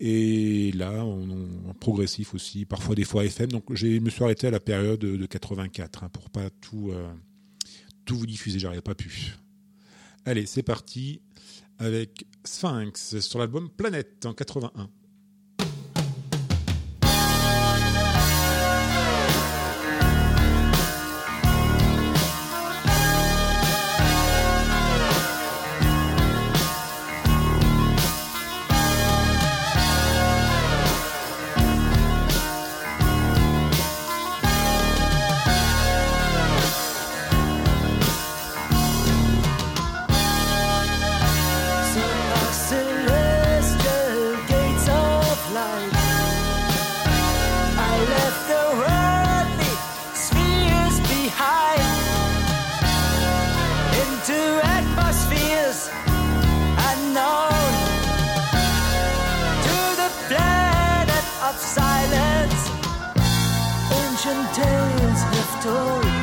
et 0.00 0.72
là, 0.72 1.04
on, 1.04 1.72
progressif 1.78 2.34
aussi, 2.34 2.64
parfois 2.64 2.96
des 2.96 3.04
fois 3.04 3.24
FM. 3.24 3.52
Donc, 3.52 3.64
je 3.72 3.86
me 4.00 4.10
suis 4.10 4.24
arrêté 4.24 4.48
à 4.48 4.50
la 4.50 4.58
période 4.58 4.98
de 4.98 5.26
84 5.26 6.02
hein, 6.02 6.08
pour 6.08 6.30
pas 6.30 6.50
tout, 6.50 6.92
tout 8.04 8.16
vous 8.16 8.26
diffuser, 8.26 8.58
j'aurais 8.58 8.82
pas 8.82 8.96
pu. 8.96 9.36
Allez, 10.24 10.46
c'est 10.46 10.64
parti 10.64 11.20
avec 11.78 12.26
Sphinx 12.44 13.20
sur 13.20 13.38
l'album 13.38 13.70
Planète 13.70 14.26
en 14.26 14.32
81. 14.32 14.90
ancient 64.26 64.54
tales 64.54 65.22
have 65.22 65.62
told. 65.62 66.15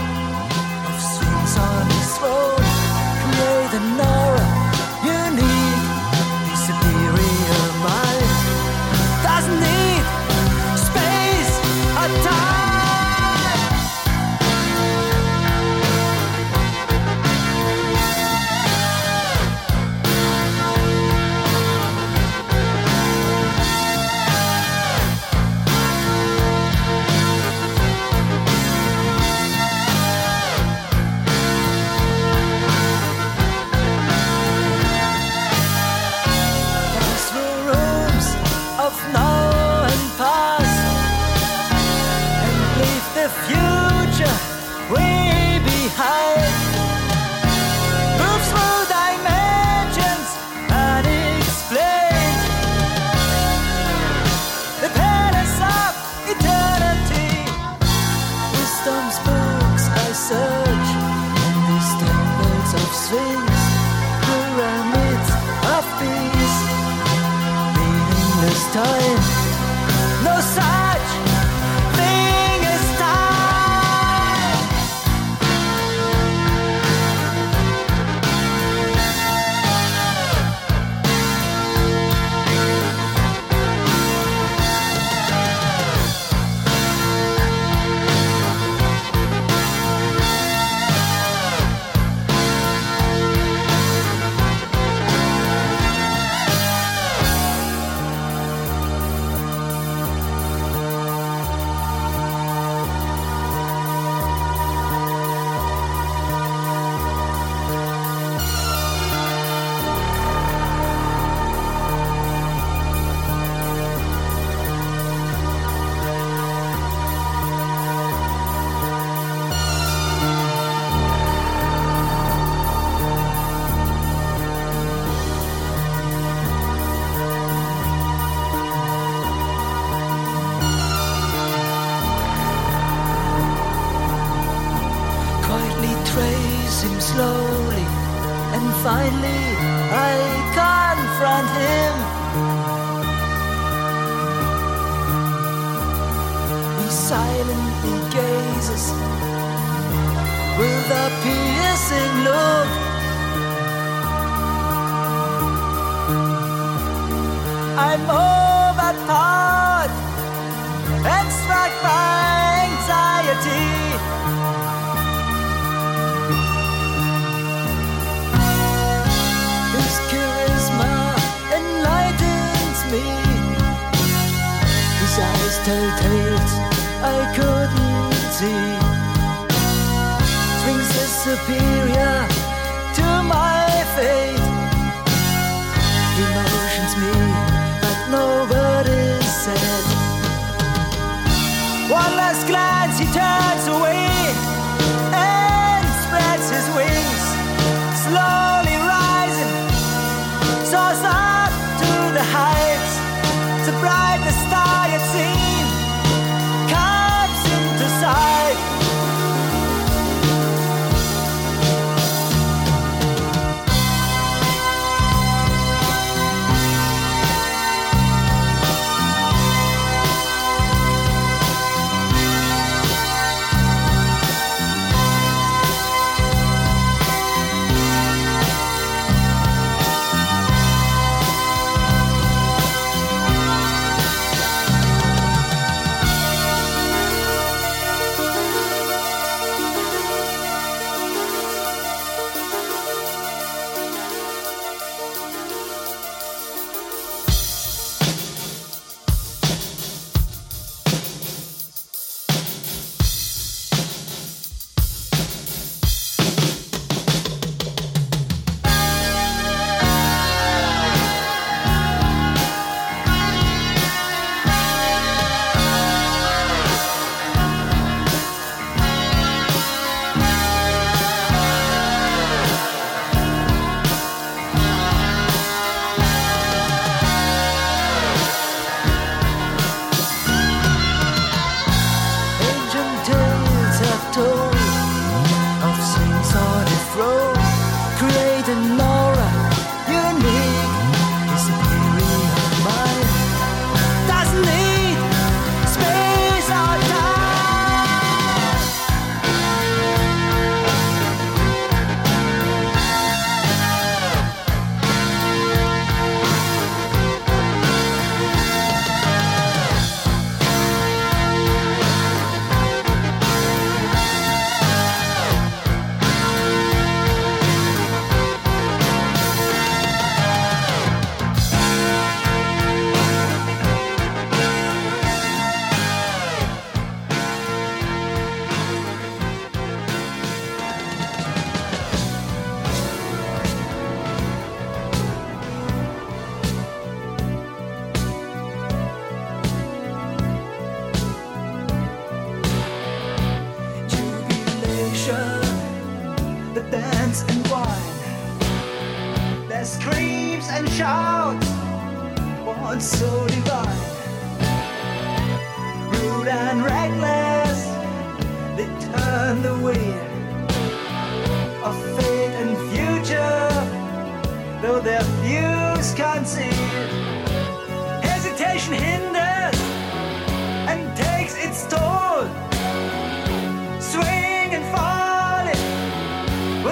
bright. 203.84 204.12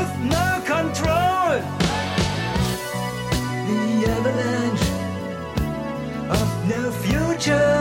with 0.01 0.17
no 0.37 0.49
control. 0.65 1.51
The 3.67 3.81
avalanche 4.15 4.87
of 6.37 6.47
no 6.73 6.81
future 7.05 7.75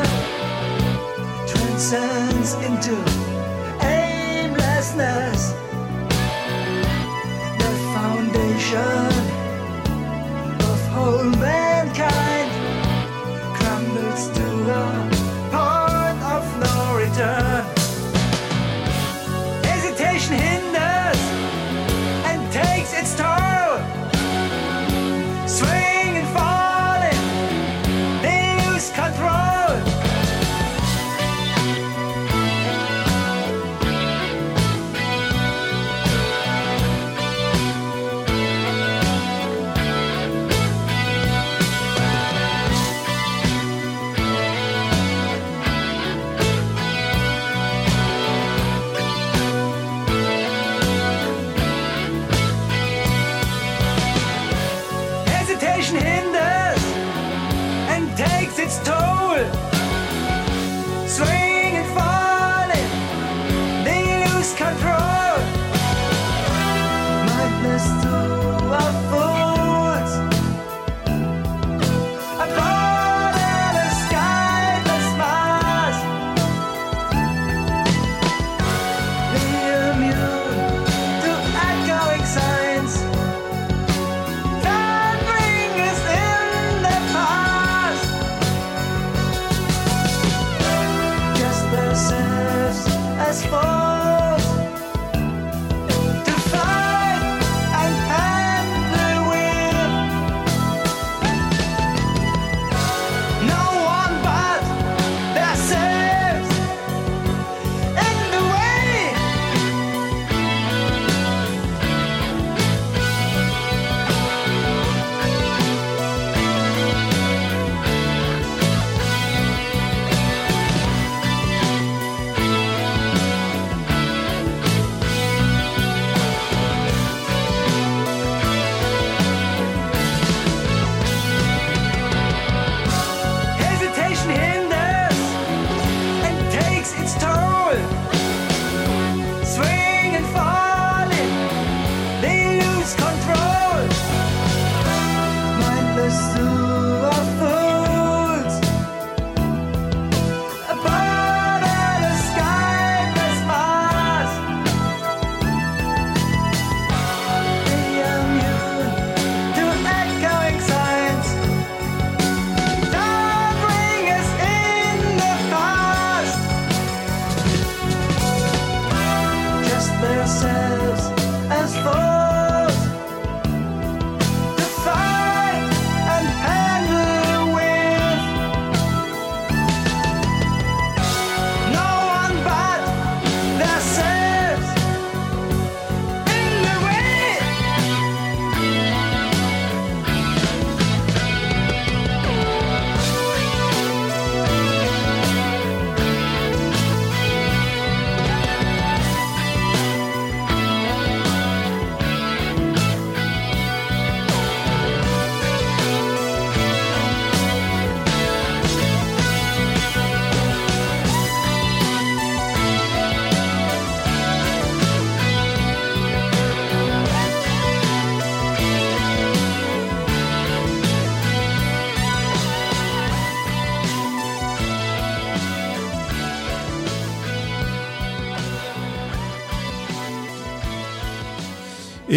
transcends 1.51 2.53
into 2.67 2.97
aimlessness. 3.83 5.53
The 7.61 7.71
foundation. 7.95 9.10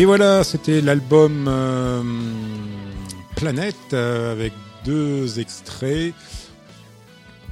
Et 0.04 0.06
voilà, 0.06 0.44
c'était 0.44 0.82
l'album 0.82 1.46
euh, 1.48 2.04
Planète 3.38 3.94
euh, 3.94 4.34
avec 4.34 4.52
deux 4.84 5.40
extraits. 5.40 6.14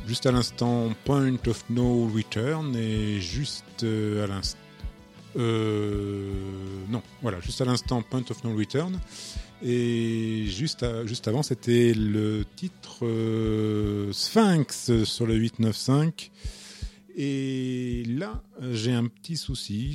Juste 0.05 0.25
à 0.25 0.33
l'instant, 0.33 0.89
Point 1.05 1.37
of 1.47 1.63
No 1.69 2.09
Return 2.13 2.75
et 2.75 3.21
juste 3.21 3.83
euh, 3.83 4.25
à 4.25 4.27
l'instant. 4.27 4.59
non, 5.37 7.01
voilà, 7.21 7.39
juste 7.39 7.61
à 7.61 7.63
l'instant, 7.63 8.01
Point 8.01 8.25
of 8.29 8.43
No 8.43 8.53
Return. 8.53 8.99
Et 9.63 10.43
juste, 10.49 10.85
juste 11.05 11.29
avant, 11.29 11.43
c'était 11.43 11.93
le 11.93 12.43
titre 12.57 13.05
Sphinx 14.11 15.05
sur 15.05 15.25
le 15.25 15.35
895. 15.35 16.31
Et 17.15 18.03
là, 18.09 18.43
j'ai 18.73 18.91
un 18.91 19.05
petit 19.05 19.37
souci. 19.37 19.93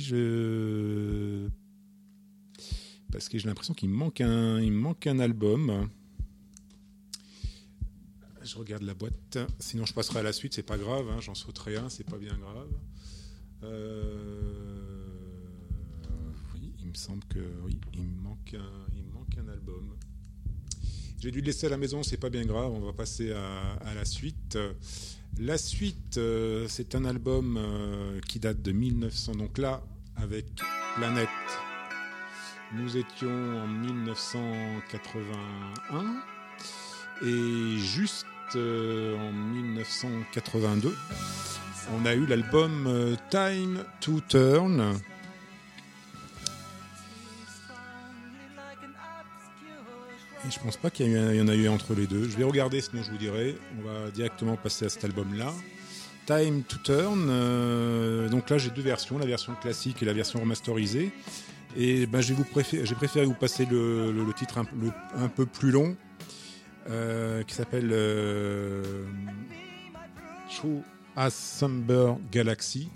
Parce 3.17 3.29
que 3.29 3.39
j'ai 3.39 3.47
l'impression 3.47 3.73
qu'il 3.73 3.89
me 3.89 3.95
manque 3.95 4.21
un, 4.21 4.61
il 4.61 4.71
manque 4.71 5.07
un 5.07 5.17
album. 5.17 5.89
Je 8.43 8.55
regarde 8.55 8.83
la 8.83 8.93
boîte. 8.93 9.39
Sinon, 9.57 9.87
je 9.87 9.93
passerai 9.95 10.19
à 10.19 10.23
la 10.23 10.31
suite. 10.31 10.53
C'est 10.53 10.61
pas 10.61 10.77
grave. 10.77 11.09
Hein, 11.09 11.19
J'en 11.19 11.33
sauterai 11.33 11.77
un. 11.77 11.89
C'est 11.89 12.03
pas 12.03 12.19
bien 12.19 12.37
grave. 12.37 12.69
Euh, 13.63 15.03
oui, 16.53 16.71
il 16.79 16.89
me 16.89 16.93
semble 16.93 17.23
que 17.25 17.39
oui, 17.65 17.79
il 17.95 18.03
me 18.03 18.21
manque 18.21 18.53
un, 18.53 18.85
il 18.95 19.05
manque 19.11 19.35
un 19.43 19.51
album. 19.51 19.95
J'ai 21.19 21.31
dû 21.31 21.41
le 21.41 21.47
laisser 21.47 21.65
à 21.65 21.69
la 21.71 21.77
maison. 21.77 22.03
C'est 22.03 22.17
pas 22.17 22.29
bien 22.29 22.45
grave. 22.45 22.71
On 22.71 22.81
va 22.81 22.93
passer 22.93 23.31
à, 23.31 23.95
la 23.95 24.05
suite. 24.05 24.59
La 25.39 25.57
suite, 25.57 26.19
euh, 26.19 26.67
c'est 26.69 26.93
un 26.93 27.03
album 27.03 27.57
euh, 27.57 28.21
qui 28.27 28.37
date 28.37 28.61
de 28.61 28.71
1900. 28.71 29.33
Donc 29.37 29.57
là, 29.57 29.83
avec 30.17 30.45
Planète 30.97 31.29
nous 32.73 32.97
étions 32.97 33.29
en 33.29 33.67
1981 33.67 36.21
et 37.23 37.77
juste 37.77 38.25
euh, 38.55 39.17
en 39.17 39.31
1982, 39.31 40.95
on 41.93 42.05
a 42.05 42.13
eu 42.13 42.25
l'album 42.25 42.85
euh, 42.87 43.15
Time 43.29 43.83
to 44.01 44.19
Turn. 44.27 44.99
Et 50.45 50.51
je 50.51 50.59
pense 50.59 50.77
pas 50.77 50.89
qu'il 50.89 51.11
y, 51.11 51.41
en 51.41 51.47
a 51.47 51.55
eu 51.55 51.67
entre 51.67 51.93
les 51.93 52.07
deux. 52.07 52.29
Je 52.29 52.37
vais 52.37 52.43
regarder, 52.43 52.79
sinon 52.81 53.03
je 53.03 53.11
vous 53.11 53.17
dirai. 53.17 53.57
On 53.79 53.87
va 53.87 54.11
directement 54.11 54.55
passer 54.55 54.85
à 54.85 54.89
cet 54.89 55.03
album-là. 55.03 55.51
Time 56.25 56.63
to 56.63 56.77
Turn. 56.83 57.27
Euh, 57.29 58.29
donc 58.29 58.49
là, 58.49 58.57
j'ai 58.57 58.69
deux 58.69 58.81
versions, 58.81 59.17
la 59.17 59.25
version 59.25 59.55
classique 59.55 60.03
et 60.03 60.05
la 60.05 60.13
version 60.13 60.39
remasterisée. 60.39 61.11
Et 61.79 62.07
ben, 62.07 62.21
j'ai 62.21 62.33
préféré, 62.95 63.25
vous 63.25 63.35
passer 63.35 63.67
le, 63.67 64.33
titre 64.35 64.57
un, 64.57 65.27
peu 65.27 65.45
plus 65.45 65.69
long, 65.69 65.95
euh, 66.89 67.43
qui 67.43 67.53
s'appelle 67.53 67.89
euh, 67.91 69.05
True 70.49 70.81
as 71.15 71.63
Galaxy. 72.31 72.89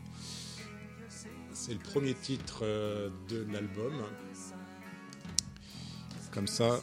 C'est 1.54 1.74
le 1.74 1.80
premier 1.80 2.16
titre 2.16 2.62
euh, 2.64 3.10
de 3.30 3.46
l'album. 3.54 3.94
Comme 6.32 6.48
ça. 6.48 6.80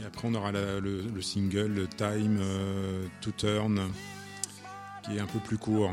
Et 0.00 0.04
après, 0.04 0.26
on 0.26 0.34
aura 0.34 0.50
le, 0.50 1.20
single 1.20 1.86
Time 1.96 2.40
to 3.20 3.30
Turn, 3.30 3.92
qui 5.04 5.18
est 5.18 5.20
un 5.20 5.26
peu 5.26 5.38
plus 5.38 5.58
court. 5.58 5.92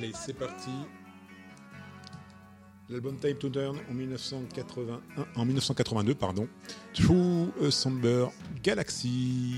Allez, 0.00 0.12
c'est 0.14 0.32
parti. 0.32 0.70
L'album 2.88 3.18
Time 3.18 3.36
to 3.36 3.50
Turn 3.50 3.76
en, 3.90 3.92
1981, 3.92 4.98
en 5.36 5.44
1982, 5.44 6.14
pardon. 6.14 6.48
True 6.94 7.50
Somber 7.70 8.28
Galaxy. 8.62 9.56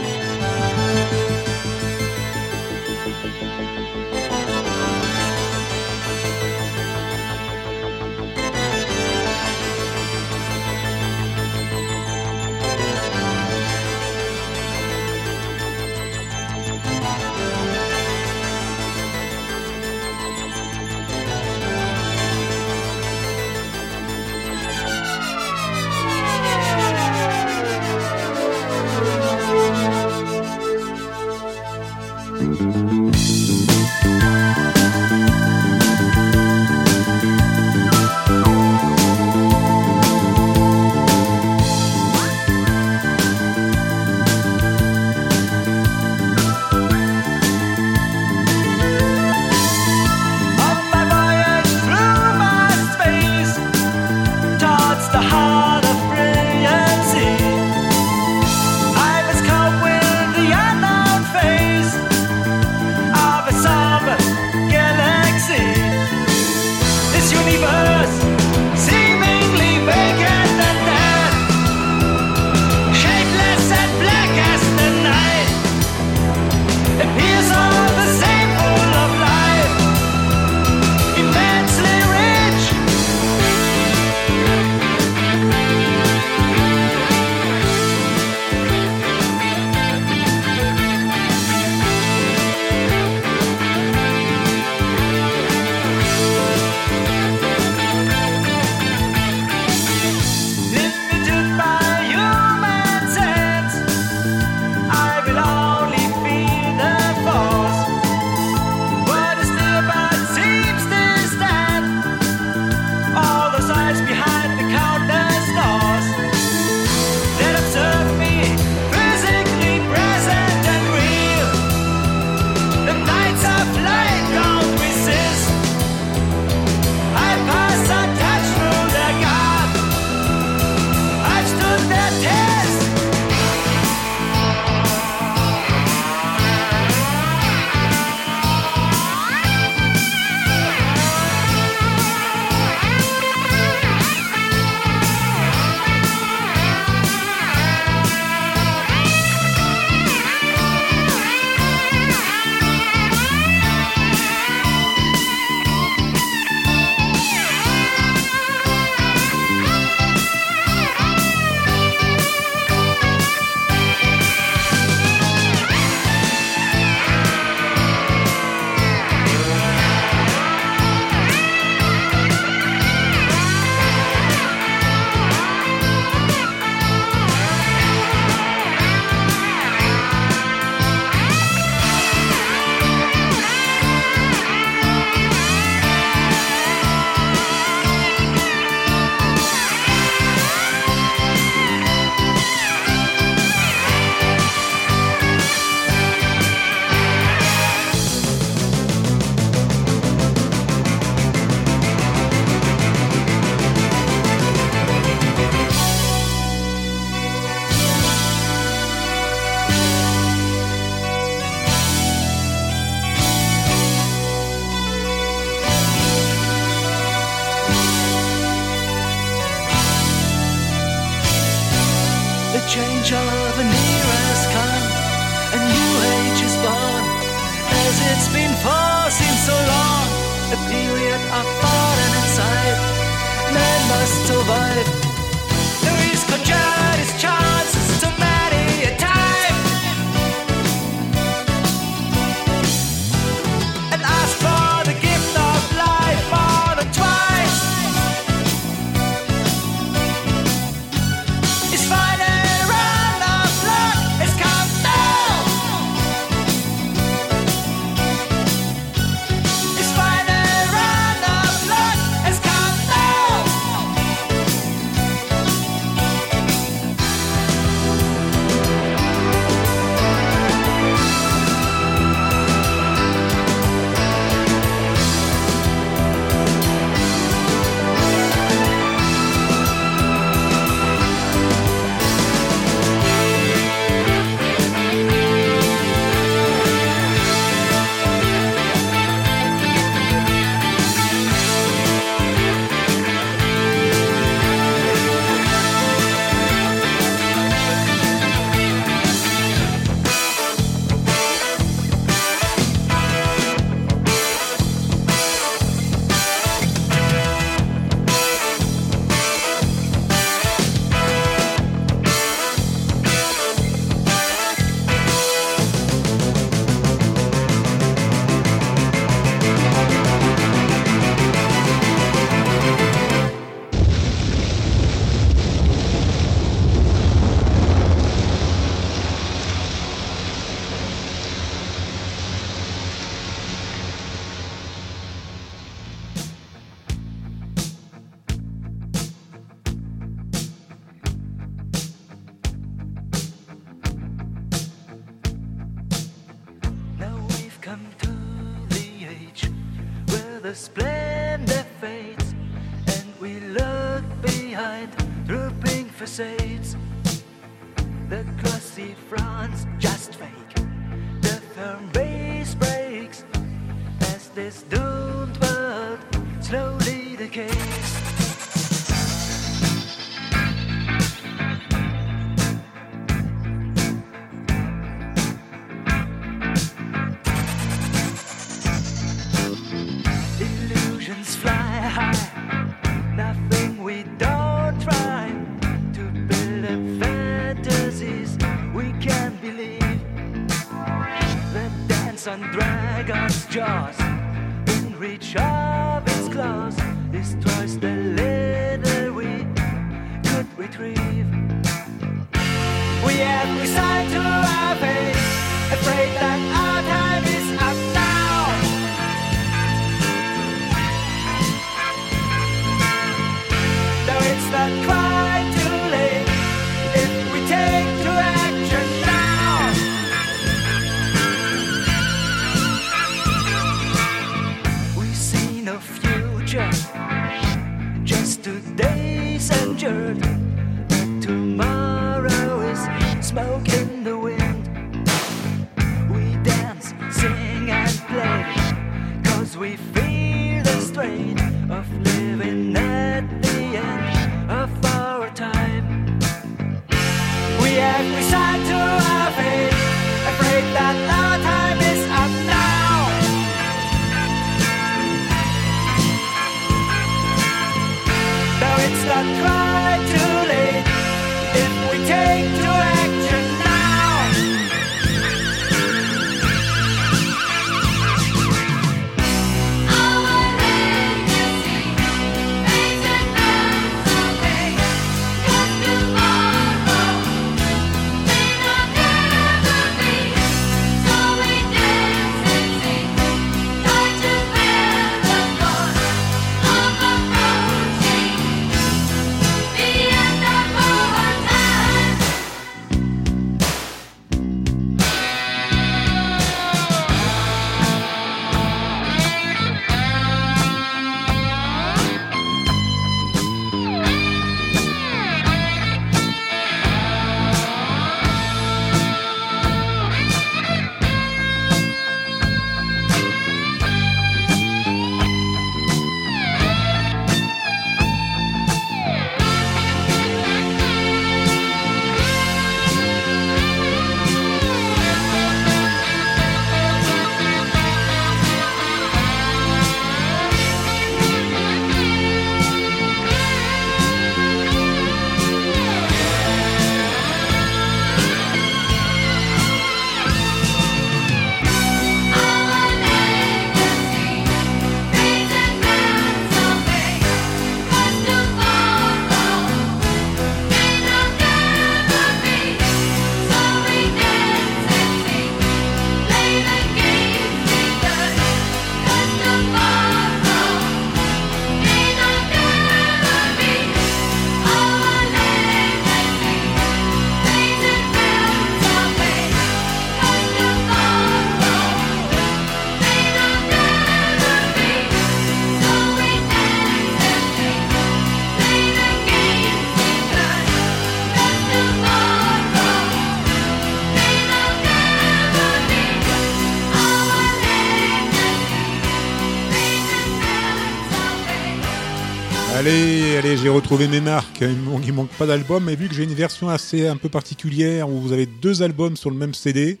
J'ai 593.62 593.68
retrouvé 593.68 594.08
mes 594.08 594.20
marques. 594.20 594.60
Il 594.60 594.76
il 595.04 595.12
manque 595.12 595.30
pas 595.30 595.46
d'album, 595.46 595.84
mais 595.84 595.94
vu 595.94 596.08
que 596.08 596.14
j'ai 596.14 596.24
une 596.24 596.34
version 596.34 596.68
assez 596.68 597.06
un 597.06 597.16
peu 597.16 597.28
particulière 597.28 598.08
où 598.08 598.20
vous 598.20 598.32
avez 598.32 598.46
deux 598.46 598.82
albums 598.82 599.16
sur 599.16 599.30
le 599.30 599.36
même 599.36 599.54
CD, 599.54 600.00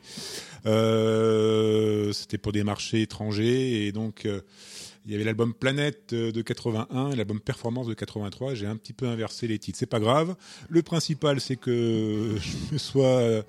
euh, 0.66 2.12
c'était 2.12 2.38
pour 2.38 2.50
des 2.50 2.64
marchés 2.64 3.02
étrangers 3.02 3.86
et 3.86 3.92
donc 3.92 4.26
euh, 4.26 4.40
il 5.06 5.12
y 5.12 5.14
avait 5.14 5.22
l'album 5.22 5.54
Planète 5.54 6.12
euh, 6.12 6.32
de 6.32 6.42
81 6.42 7.10
et 7.10 7.16
l'album 7.16 7.38
Performance 7.38 7.86
de 7.86 7.94
83. 7.94 8.54
J'ai 8.54 8.66
un 8.66 8.74
petit 8.74 8.92
peu 8.92 9.06
inversé 9.06 9.46
les 9.46 9.60
titres. 9.60 9.78
C'est 9.78 9.86
pas 9.86 10.00
grave. 10.00 10.34
Le 10.68 10.82
principal, 10.82 11.40
c'est 11.40 11.56
que 11.56 12.34
je 12.72 12.78
sois 12.78 13.44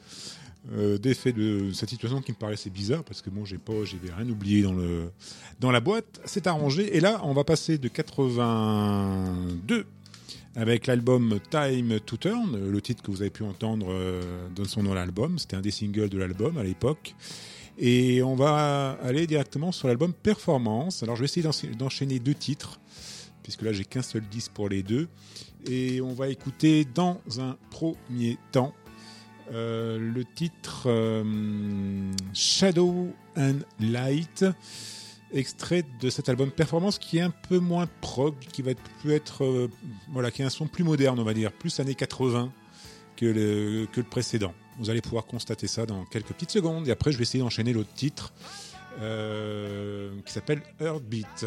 euh, 0.72 1.00
défait 1.00 1.34
de 1.34 1.72
cette 1.74 1.90
situation 1.90 2.22
qui 2.22 2.34
me 2.34 2.38
paraissait 2.38 2.70
bizarre 2.70 3.04
parce 3.04 3.24
que 3.24 3.32
bon, 3.32 3.46
j'ai 3.46 3.58
pas, 3.58 3.84
j'avais 3.84 4.14
rien 4.14 4.30
oublié 4.30 4.62
dans 4.62 4.74
le 4.74 5.10
dans 5.60 5.72
la 5.72 5.80
boîte. 5.80 6.22
C'est 6.26 6.46
arrangé. 6.46 6.96
Et 6.96 7.00
là, 7.00 7.20
on 7.24 7.34
va 7.34 7.44
passer 7.44 7.80
de 7.80 7.88
82 7.88 9.88
avec 10.56 10.88
l'album 10.88 11.40
Time 11.50 12.00
to 12.00 12.18
Turn, 12.18 12.70
le 12.70 12.82
titre 12.82 13.02
que 13.02 13.10
vous 13.12 13.22
avez 13.22 13.32
pu 13.32 13.44
entendre 13.44 13.88
euh, 13.90 14.48
donne 14.56 14.66
son 14.66 14.84
nom 14.84 14.92
à 14.92 14.96
l'album. 14.96 15.40
C'était 15.40 15.56
un 15.56 15.62
des 15.62 15.72
singles 15.72 16.10
de 16.10 16.18
l'album 16.18 16.58
à 16.58 16.64
l'époque. 16.64 17.16
Et 17.80 18.22
on 18.22 18.36
va 18.36 19.00
aller 19.02 19.26
directement 19.26 19.72
sur 19.72 19.88
l'album 19.88 20.14
Performance. 20.14 21.02
Alors 21.02 21.16
je 21.16 21.22
vais 21.22 21.26
essayer 21.26 21.42
d'encha- 21.42 21.76
d'enchaîner 21.76 22.20
deux 22.20 22.36
titres, 22.36 22.80
puisque 23.42 23.64
là 23.64 23.74
j'ai 23.74 23.84
qu'un 23.84 24.04
seul 24.04 24.22
disque 24.30 24.52
pour 24.52 24.70
les 24.70 24.84
deux. 24.84 25.08
Et 25.66 26.02
on 26.02 26.14
va 26.14 26.28
écouter 26.28 26.86
dans 26.86 27.20
un 27.40 27.58
premier 27.72 28.38
temps 28.52 28.74
euh, 29.54 29.98
le 29.98 30.24
titre 30.24 30.84
euh, 30.86 32.12
Shadow 32.34 33.08
and 33.36 33.60
Light, 33.80 34.46
extrait 35.34 35.84
de 36.00 36.10
cet 36.10 36.30
album 36.30 36.52
Performance 36.52 37.00
qui 37.00 37.18
est 37.18 37.22
un 37.22 37.34
peu 37.50 37.60
moins 37.60 37.88
prog, 38.02 38.36
qui 38.52 38.62
va 38.62 38.72
être, 38.72 38.82
peut 39.02 39.12
être 39.12 39.44
euh, 39.44 39.70
voilà, 40.12 40.32
qui 40.32 40.44
a 40.44 40.46
un 40.46 40.50
son 40.50 40.68
plus 40.68 40.84
moderne, 40.84 41.20
on 41.20 41.24
va 41.24 41.34
dire, 41.34 41.52
plus 41.52 41.80
années 41.80 41.96
80 41.96 42.52
que 43.16 43.26
le, 43.26 43.88
que 43.92 44.02
le 44.02 44.08
précédent. 44.08 44.54
Vous 44.80 44.90
allez 44.90 45.02
pouvoir 45.02 45.26
constater 45.26 45.68
ça 45.68 45.86
dans 45.86 46.06
quelques 46.06 46.30
petites 46.30 46.52
secondes. 46.52 46.88
Et 46.88 46.92
après, 46.92 47.12
je 47.12 47.18
vais 47.18 47.24
essayer 47.24 47.44
d'enchaîner 47.44 47.74
l'autre 47.74 47.94
titre 47.94 48.34
euh, 49.00 50.12
qui 50.26 50.34
s'appelle 50.34 50.62
Heartbeat. 50.80 51.46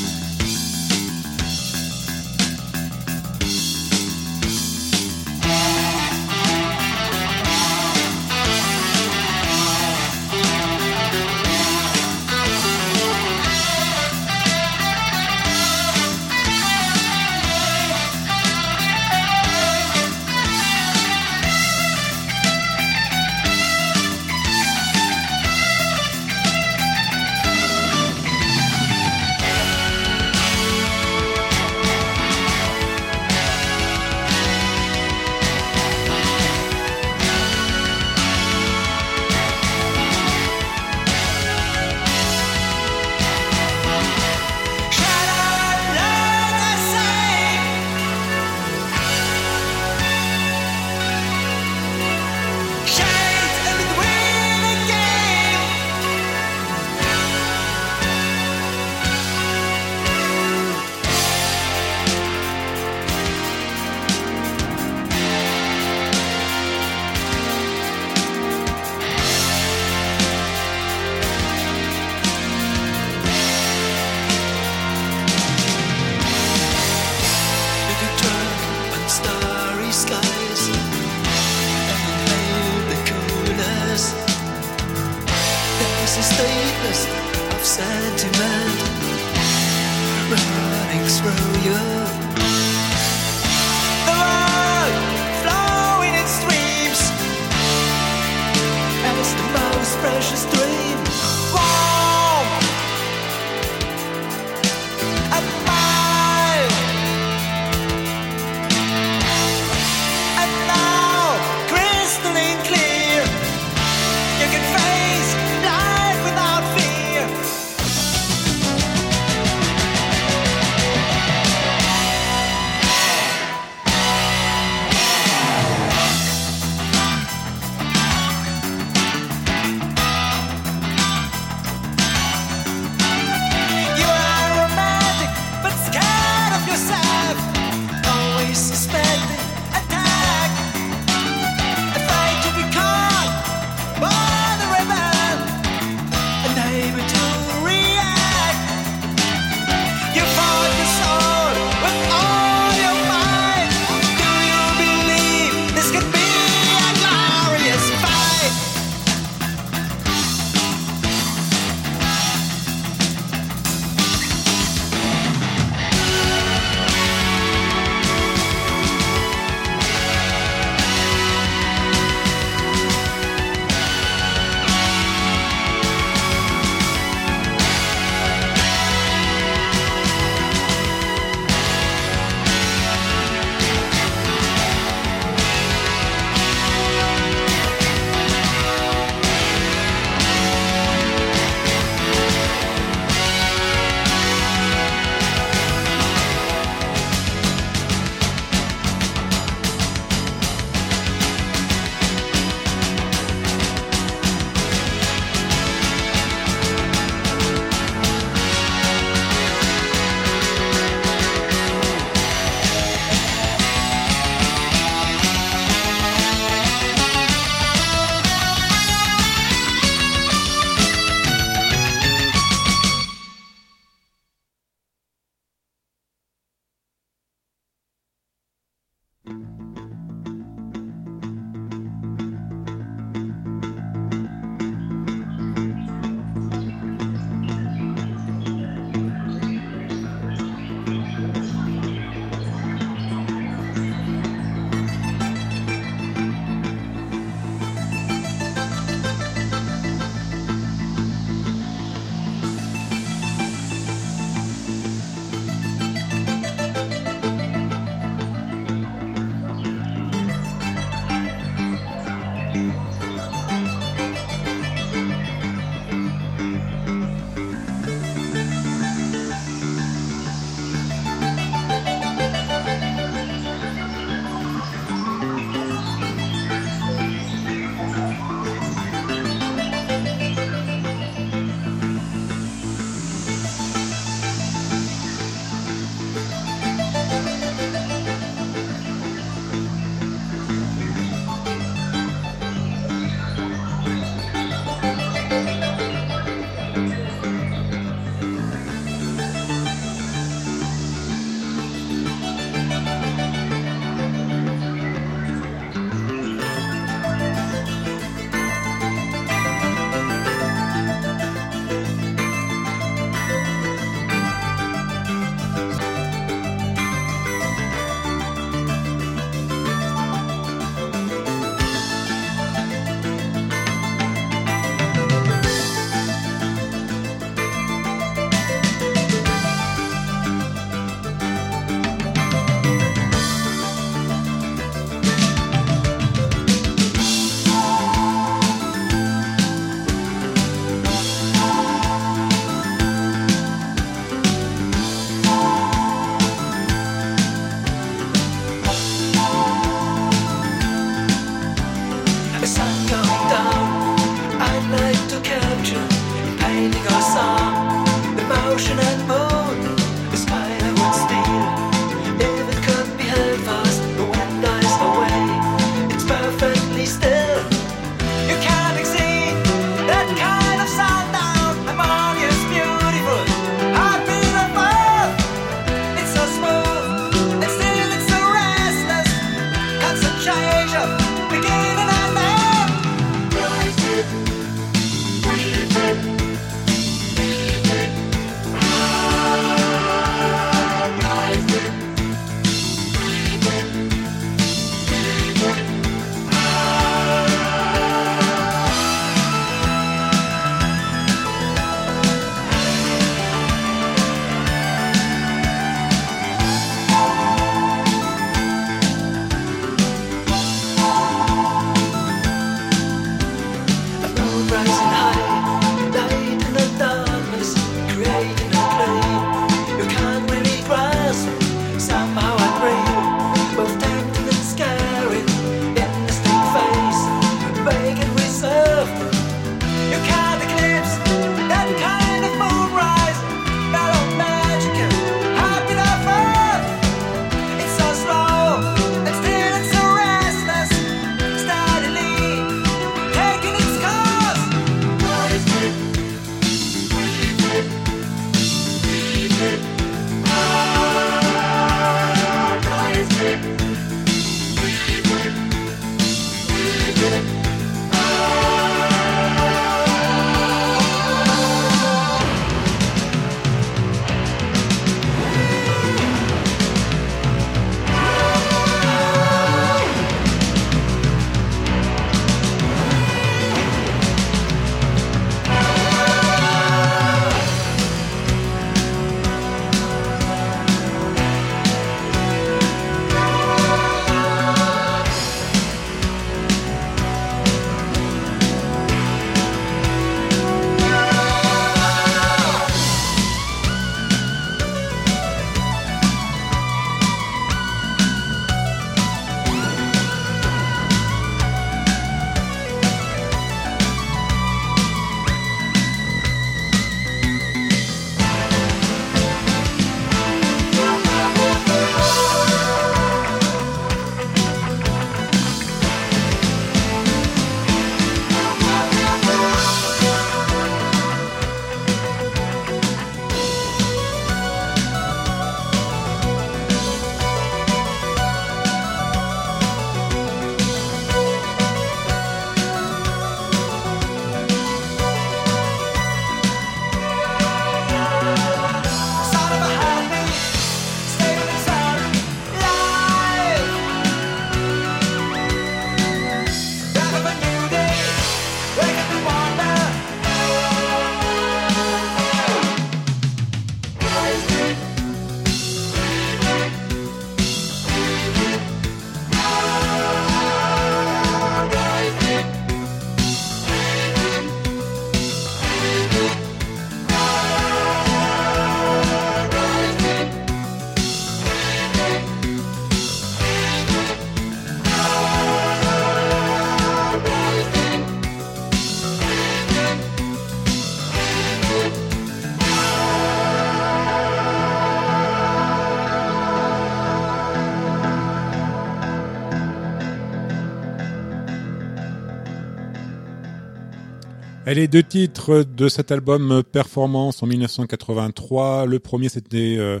Elle 594.66 594.80
est 594.80 594.88
deux 594.88 595.04
titres 595.04 595.62
de 595.62 595.88
cet 595.88 596.10
album 596.10 596.50
euh, 596.50 596.62
Performance 596.64 597.40
en 597.40 597.46
1983. 597.46 598.86
Le 598.86 598.98
premier 598.98 599.28
c'était 599.28 599.76
euh, 599.78 600.00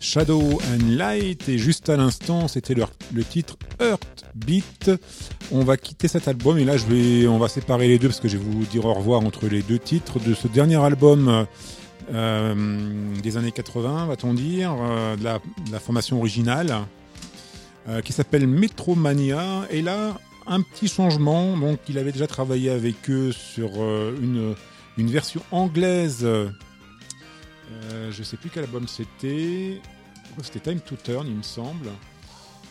Shadow 0.00 0.40
and 0.40 0.88
Light 0.88 1.46
et 1.50 1.58
juste 1.58 1.90
à 1.90 1.98
l'instant 1.98 2.48
c'était 2.48 2.72
le, 2.72 2.84
le 3.12 3.24
titre 3.24 3.58
Heartbeat. 3.78 4.90
On 5.52 5.64
va 5.64 5.76
quitter 5.76 6.08
cet 6.08 6.28
album 6.28 6.56
et 6.56 6.64
là 6.64 6.78
je 6.78 6.86
vais, 6.86 7.28
on 7.28 7.36
va 7.36 7.48
séparer 7.48 7.88
les 7.88 7.98
deux 7.98 8.08
parce 8.08 8.20
que 8.20 8.28
je 8.28 8.38
vais 8.38 8.42
vous 8.42 8.64
dire 8.64 8.86
au 8.86 8.94
revoir 8.94 9.20
entre 9.20 9.48
les 9.48 9.60
deux 9.60 9.78
titres 9.78 10.18
de 10.18 10.32
ce 10.32 10.48
dernier 10.48 10.82
album 10.82 11.46
euh, 12.14 12.54
des 13.22 13.36
années 13.36 13.52
80, 13.52 14.06
va-t-on 14.06 14.32
dire, 14.32 14.74
de, 15.18 15.24
la, 15.24 15.78
formation 15.78 16.16
originale 16.20 16.74
qui 18.02 18.12
s'appelle 18.12 18.46
Metromania. 18.46 19.66
Et 19.70 19.82
là, 19.82 20.14
un 20.46 20.62
petit 20.62 20.88
changement. 20.88 21.56
Donc, 21.56 21.80
il 21.88 21.98
avait 21.98 22.12
déjà 22.12 22.26
travaillé 22.26 22.70
avec 22.70 23.08
eux 23.10 23.32
sur 23.32 23.70
euh, 23.76 24.16
une, 24.96 25.10
version 25.10 25.42
anglaise. 25.50 26.24
Euh, 26.24 26.50
je 28.10 28.22
sais 28.22 28.36
plus 28.36 28.50
quel 28.50 28.64
album 28.64 28.86
c'était. 28.88 29.80
C'était 30.42 30.60
Time 30.60 30.80
to 30.80 30.96
Turn, 30.96 31.26
il 31.26 31.34
me 31.36 31.42
semble. 31.42 31.88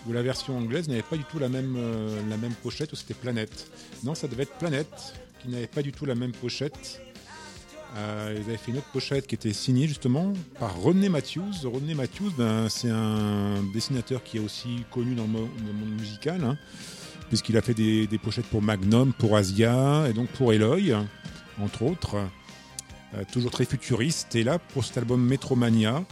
Où 0.08 0.14
la 0.14 0.22
version 0.22 0.58
anglaise 0.58 0.88
n'avait 0.88 1.02
pas 1.02 1.18
du 1.18 1.24
tout 1.24 1.40
la 1.40 1.50
même, 1.50 1.76
euh, 1.78 2.22
la 2.30 2.38
même 2.38 2.54
pochette, 2.54 2.94
ou 2.94 2.96
c'était 2.96 3.16
Planète. 3.16 3.72
Non, 4.04 4.14
ça 4.14 4.28
devait 4.28 4.44
être 4.44 4.56
Planète, 4.58 5.16
qui 5.42 5.50
n'avait 5.50 5.66
pas 5.68 5.82
du 5.82 5.92
tout 5.92 6.06
la 6.06 6.16
même 6.16 6.32
pochette. 6.32 7.02
Ils 7.98 8.42
avaient 8.42 8.58
fait 8.58 8.72
une 8.72 8.80
autre 8.80 8.92
pochette 8.92 9.26
qui 9.26 9.36
était 9.36 9.54
signée 9.54 9.88
justement 9.88 10.34
par 10.60 10.78
René 10.82 11.08
Matthews. 11.08 11.54
René 11.64 11.94
Matthews, 11.94 12.32
ben, 12.38 12.68
c'est 12.68 12.90
un 12.90 13.64
dessinateur 13.74 14.22
qui 14.22 14.36
est 14.36 14.42
aussi 14.42 14.84
connu 14.92 15.16
dans 15.16 15.24
le, 15.24 15.30
mo- 15.30 15.50
dans 15.60 15.68
le 15.68 15.74
monde 15.74 15.98
musical, 15.98 16.44
hein, 16.44 16.58
puisqu'il 17.28 17.58
a 17.58 17.62
fait 17.62 17.74
des, 17.74 18.20
pochettes 18.22 18.46
pour 18.46 18.62
Magnum, 18.62 19.14
pour 19.14 19.36
Asia 19.36 20.06
et 20.10 20.14
donc 20.14 20.28
pour 20.30 20.54
Eloy, 20.54 20.96
entre 21.62 21.84
autres. 21.84 22.18
Euh, 23.16 23.24
toujours 23.32 23.52
très 23.52 23.66
futuriste. 23.66 24.36
Et 24.36 24.44
là, 24.44 24.60
pour 24.60 24.84
cet 24.84 24.98
album 24.98 25.26
Metromania, 25.26 26.04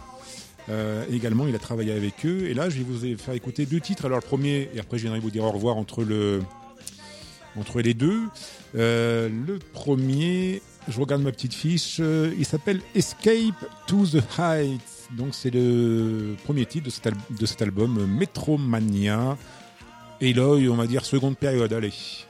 euh, 0.69 1.05
également, 1.11 1.47
il 1.47 1.55
a 1.55 1.59
travaillé 1.59 1.91
avec 1.91 2.25
eux. 2.25 2.45
Et 2.47 2.53
là, 2.53 2.69
je 2.69 2.77
vais 2.77 2.83
vous 2.83 3.17
faire 3.17 3.33
écouter 3.33 3.65
deux 3.65 3.79
titres. 3.79 4.05
Alors, 4.05 4.19
le 4.19 4.25
premier, 4.25 4.69
et 4.73 4.79
après, 4.79 4.97
je 4.97 5.03
viendrai 5.03 5.19
vous 5.19 5.31
dire 5.31 5.43
au 5.43 5.51
revoir 5.51 5.77
entre, 5.77 6.03
le, 6.03 6.41
entre 7.57 7.81
les 7.81 7.93
deux. 7.93 8.21
Euh, 8.75 9.29
le 9.29 9.59
premier, 9.59 10.61
je 10.87 10.99
regarde 10.99 11.21
ma 11.21 11.31
petite 11.31 11.53
fiche, 11.53 11.99
il 11.99 12.45
s'appelle 12.45 12.81
Escape 12.95 13.65
to 13.87 14.05
the 14.05 14.23
Heights. 14.39 14.93
Donc, 15.17 15.35
c'est 15.35 15.51
le 15.53 16.35
premier 16.43 16.65
titre 16.65 16.85
de 17.29 17.45
cet, 17.45 17.61
album, 17.61 17.97
euh, 17.99 18.07
Metromania. 20.23 20.57
Eloy, 20.57 20.69
on 20.69 20.75
va 20.75 20.87
dire 20.87 21.05
seconde 21.05 21.37
période. 21.37 21.73
Allez. 21.73 22.25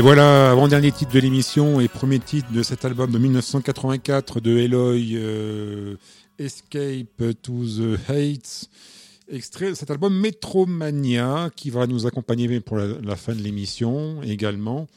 Et 0.00 0.02
voilà, 0.02 0.50
avant-dernier 0.50 0.92
titre 0.92 1.12
de 1.12 1.20
l'émission 1.20 1.78
et 1.78 1.86
premier 1.86 2.20
titre 2.20 2.50
de 2.52 2.62
cet 2.62 2.86
album 2.86 3.10
de 3.10 3.18
1984 3.18 4.40
de 4.40 4.56
Eloy, 4.56 5.10
euh, 5.12 5.96
Escape 6.38 7.22
to 7.42 7.66
the 7.66 8.08
Heights, 8.08 8.70
extrait 9.30 9.68
de 9.68 9.74
cet 9.74 9.90
album 9.90 10.18
Metromania 10.18 11.50
qui 11.54 11.68
va 11.68 11.86
nous 11.86 12.06
accompagner 12.06 12.60
pour 12.60 12.78
la, 12.78 13.14
fin 13.14 13.34
de 13.34 13.42
l'émission 13.42 14.22
également. 14.22 14.88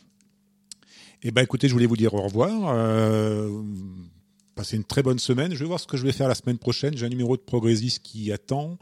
Et 1.22 1.32
ben 1.32 1.42
écoutez, 1.42 1.68
je 1.68 1.74
voulais 1.74 1.86
vous 1.86 1.98
dire 1.98 2.14
au 2.14 2.22
revoir. 2.22 2.74
Euh, 2.74 3.50
passez 4.56 4.78
une 4.78 4.84
très 4.84 5.04
bonne 5.04 5.20
semaine. 5.20 5.54
Je 5.54 5.60
vais 5.60 5.66
voir 5.66 5.80
ce 5.80 5.88
que 5.88 5.98
je 5.98 6.04
vais 6.04 6.12
faire 6.12 6.28
la 6.28 6.36
semaine 6.36 6.58
prochaine. 6.58 6.96
J'ai 6.98 7.06
un 7.06 7.10
numéro 7.10 7.38
de 7.38 7.42
Progressis 7.42 8.00
qui 8.02 8.32
attend. 8.32 8.78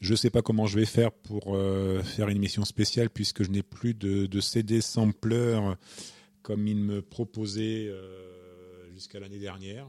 Je 0.00 0.12
ne 0.12 0.16
sais 0.16 0.30
pas 0.30 0.42
comment 0.42 0.66
je 0.66 0.78
vais 0.78 0.86
faire 0.86 1.12
pour 1.12 1.54
euh, 1.54 2.02
faire 2.02 2.28
une 2.28 2.36
émission 2.36 2.64
spéciale 2.64 3.10
puisque 3.10 3.42
je 3.42 3.50
n'ai 3.50 3.62
plus 3.62 3.94
de, 3.94 4.26
de 4.26 4.40
CD 4.40 4.80
sampler 4.80 5.58
comme 6.42 6.68
il 6.68 6.76
me 6.76 7.02
proposait 7.02 7.88
euh, 7.88 8.88
jusqu'à 8.94 9.18
l'année 9.18 9.40
dernière. 9.40 9.88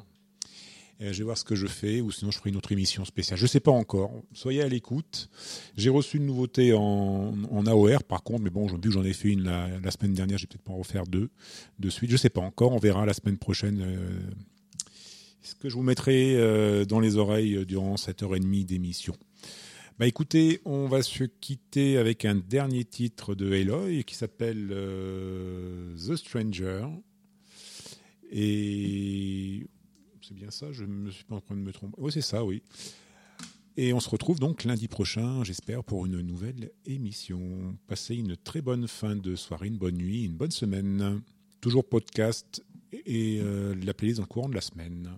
Et 0.99 1.13
je 1.13 1.19
vais 1.19 1.25
voir 1.25 1.37
ce 1.37 1.43
que 1.43 1.53
je 1.53 1.67
fais 1.67 2.01
ou 2.01 2.11
sinon 2.11 2.31
je 2.31 2.39
ferai 2.39 2.49
une 2.49 2.55
autre 2.55 2.71
émission 2.71 3.05
spéciale. 3.05 3.37
Je 3.37 3.43
ne 3.43 3.47
sais 3.47 3.59
pas 3.59 3.71
encore. 3.71 4.11
Soyez 4.33 4.63
à 4.63 4.67
l'écoute. 4.67 5.29
J'ai 5.75 5.91
reçu 5.91 6.17
une 6.17 6.25
nouveauté 6.25 6.73
en, 6.73 7.35
AOR 7.67 8.03
par 8.03 8.23
contre, 8.23 8.41
mais 8.41 8.49
bon, 8.49 8.65
vu 8.65 8.79
que 8.79 8.89
j'en 8.89 9.03
ai 9.03 9.13
fait 9.13 9.29
une 9.29 9.43
la, 9.43 9.91
semaine 9.91 10.13
dernière, 10.13 10.39
je 10.39 10.45
vais 10.45 10.47
peut-être 10.47 10.63
pas 10.63 10.73
en 10.73 10.77
refaire 10.77 11.03
deux 11.05 11.29
de 11.77 11.89
suite. 11.91 12.09
Je 12.09 12.15
ne 12.15 12.19
sais 12.19 12.31
pas 12.31 12.41
encore. 12.41 12.71
On 12.71 12.79
verra 12.79 13.05
la 13.05 13.13
semaine 13.13 13.37
prochaine. 13.37 13.81
euh, 13.81 14.19
que 15.55 15.69
je 15.69 15.75
vous 15.75 15.83
mettrai 15.83 16.35
euh, 16.35 16.85
dans 16.85 16.99
les 16.99 17.17
oreilles 17.17 17.65
durant 17.65 17.97
cette 17.97 18.23
heure 18.23 18.35
et 18.35 18.39
demie 18.39 18.65
d'émission. 18.65 19.15
Bah 19.99 20.05
écoutez, 20.05 20.61
on 20.65 20.87
va 20.87 21.01
se 21.01 21.23
quitter 21.23 21.97
avec 21.97 22.23
un 22.23 22.35
dernier 22.35 22.85
titre 22.85 23.33
de 23.33 23.51
Eloy 23.51 24.03
qui 24.03 24.13
s'appelle 24.13 24.69
euh, 24.71 25.95
The 25.95 26.15
Stranger. 26.15 26.85
Et 28.29 29.65
c'est 30.21 30.35
bien 30.35 30.51
ça, 30.51 30.71
je 30.71 30.83
ne 30.83 31.09
suis 31.09 31.23
pas 31.23 31.35
en 31.35 31.41
train 31.41 31.55
de 31.55 31.61
me 31.61 31.71
tromper. 31.71 31.95
Oui, 31.97 32.11
c'est 32.11 32.21
ça, 32.21 32.45
oui. 32.45 32.61
Et 33.75 33.93
on 33.93 33.99
se 33.99 34.09
retrouve 34.09 34.39
donc 34.39 34.65
lundi 34.65 34.87
prochain, 34.87 35.43
j'espère, 35.43 35.83
pour 35.83 36.05
une 36.05 36.21
nouvelle 36.21 36.71
émission. 36.85 37.77
Passez 37.87 38.15
une 38.15 38.35
très 38.35 38.61
bonne 38.61 38.87
fin 38.87 39.15
de 39.15 39.35
soirée, 39.35 39.67
une 39.67 39.77
bonne 39.77 39.97
nuit, 39.97 40.25
une 40.25 40.35
bonne 40.35 40.51
semaine. 40.51 41.21
Toujours 41.61 41.87
podcast 41.87 42.63
et 42.91 43.39
euh, 43.41 43.75
la 43.83 43.93
playlist 43.93 44.17
dans 44.17 44.23
le 44.23 44.27
courant 44.27 44.49
de 44.49 44.55
la 44.55 44.61
semaine. 44.61 45.17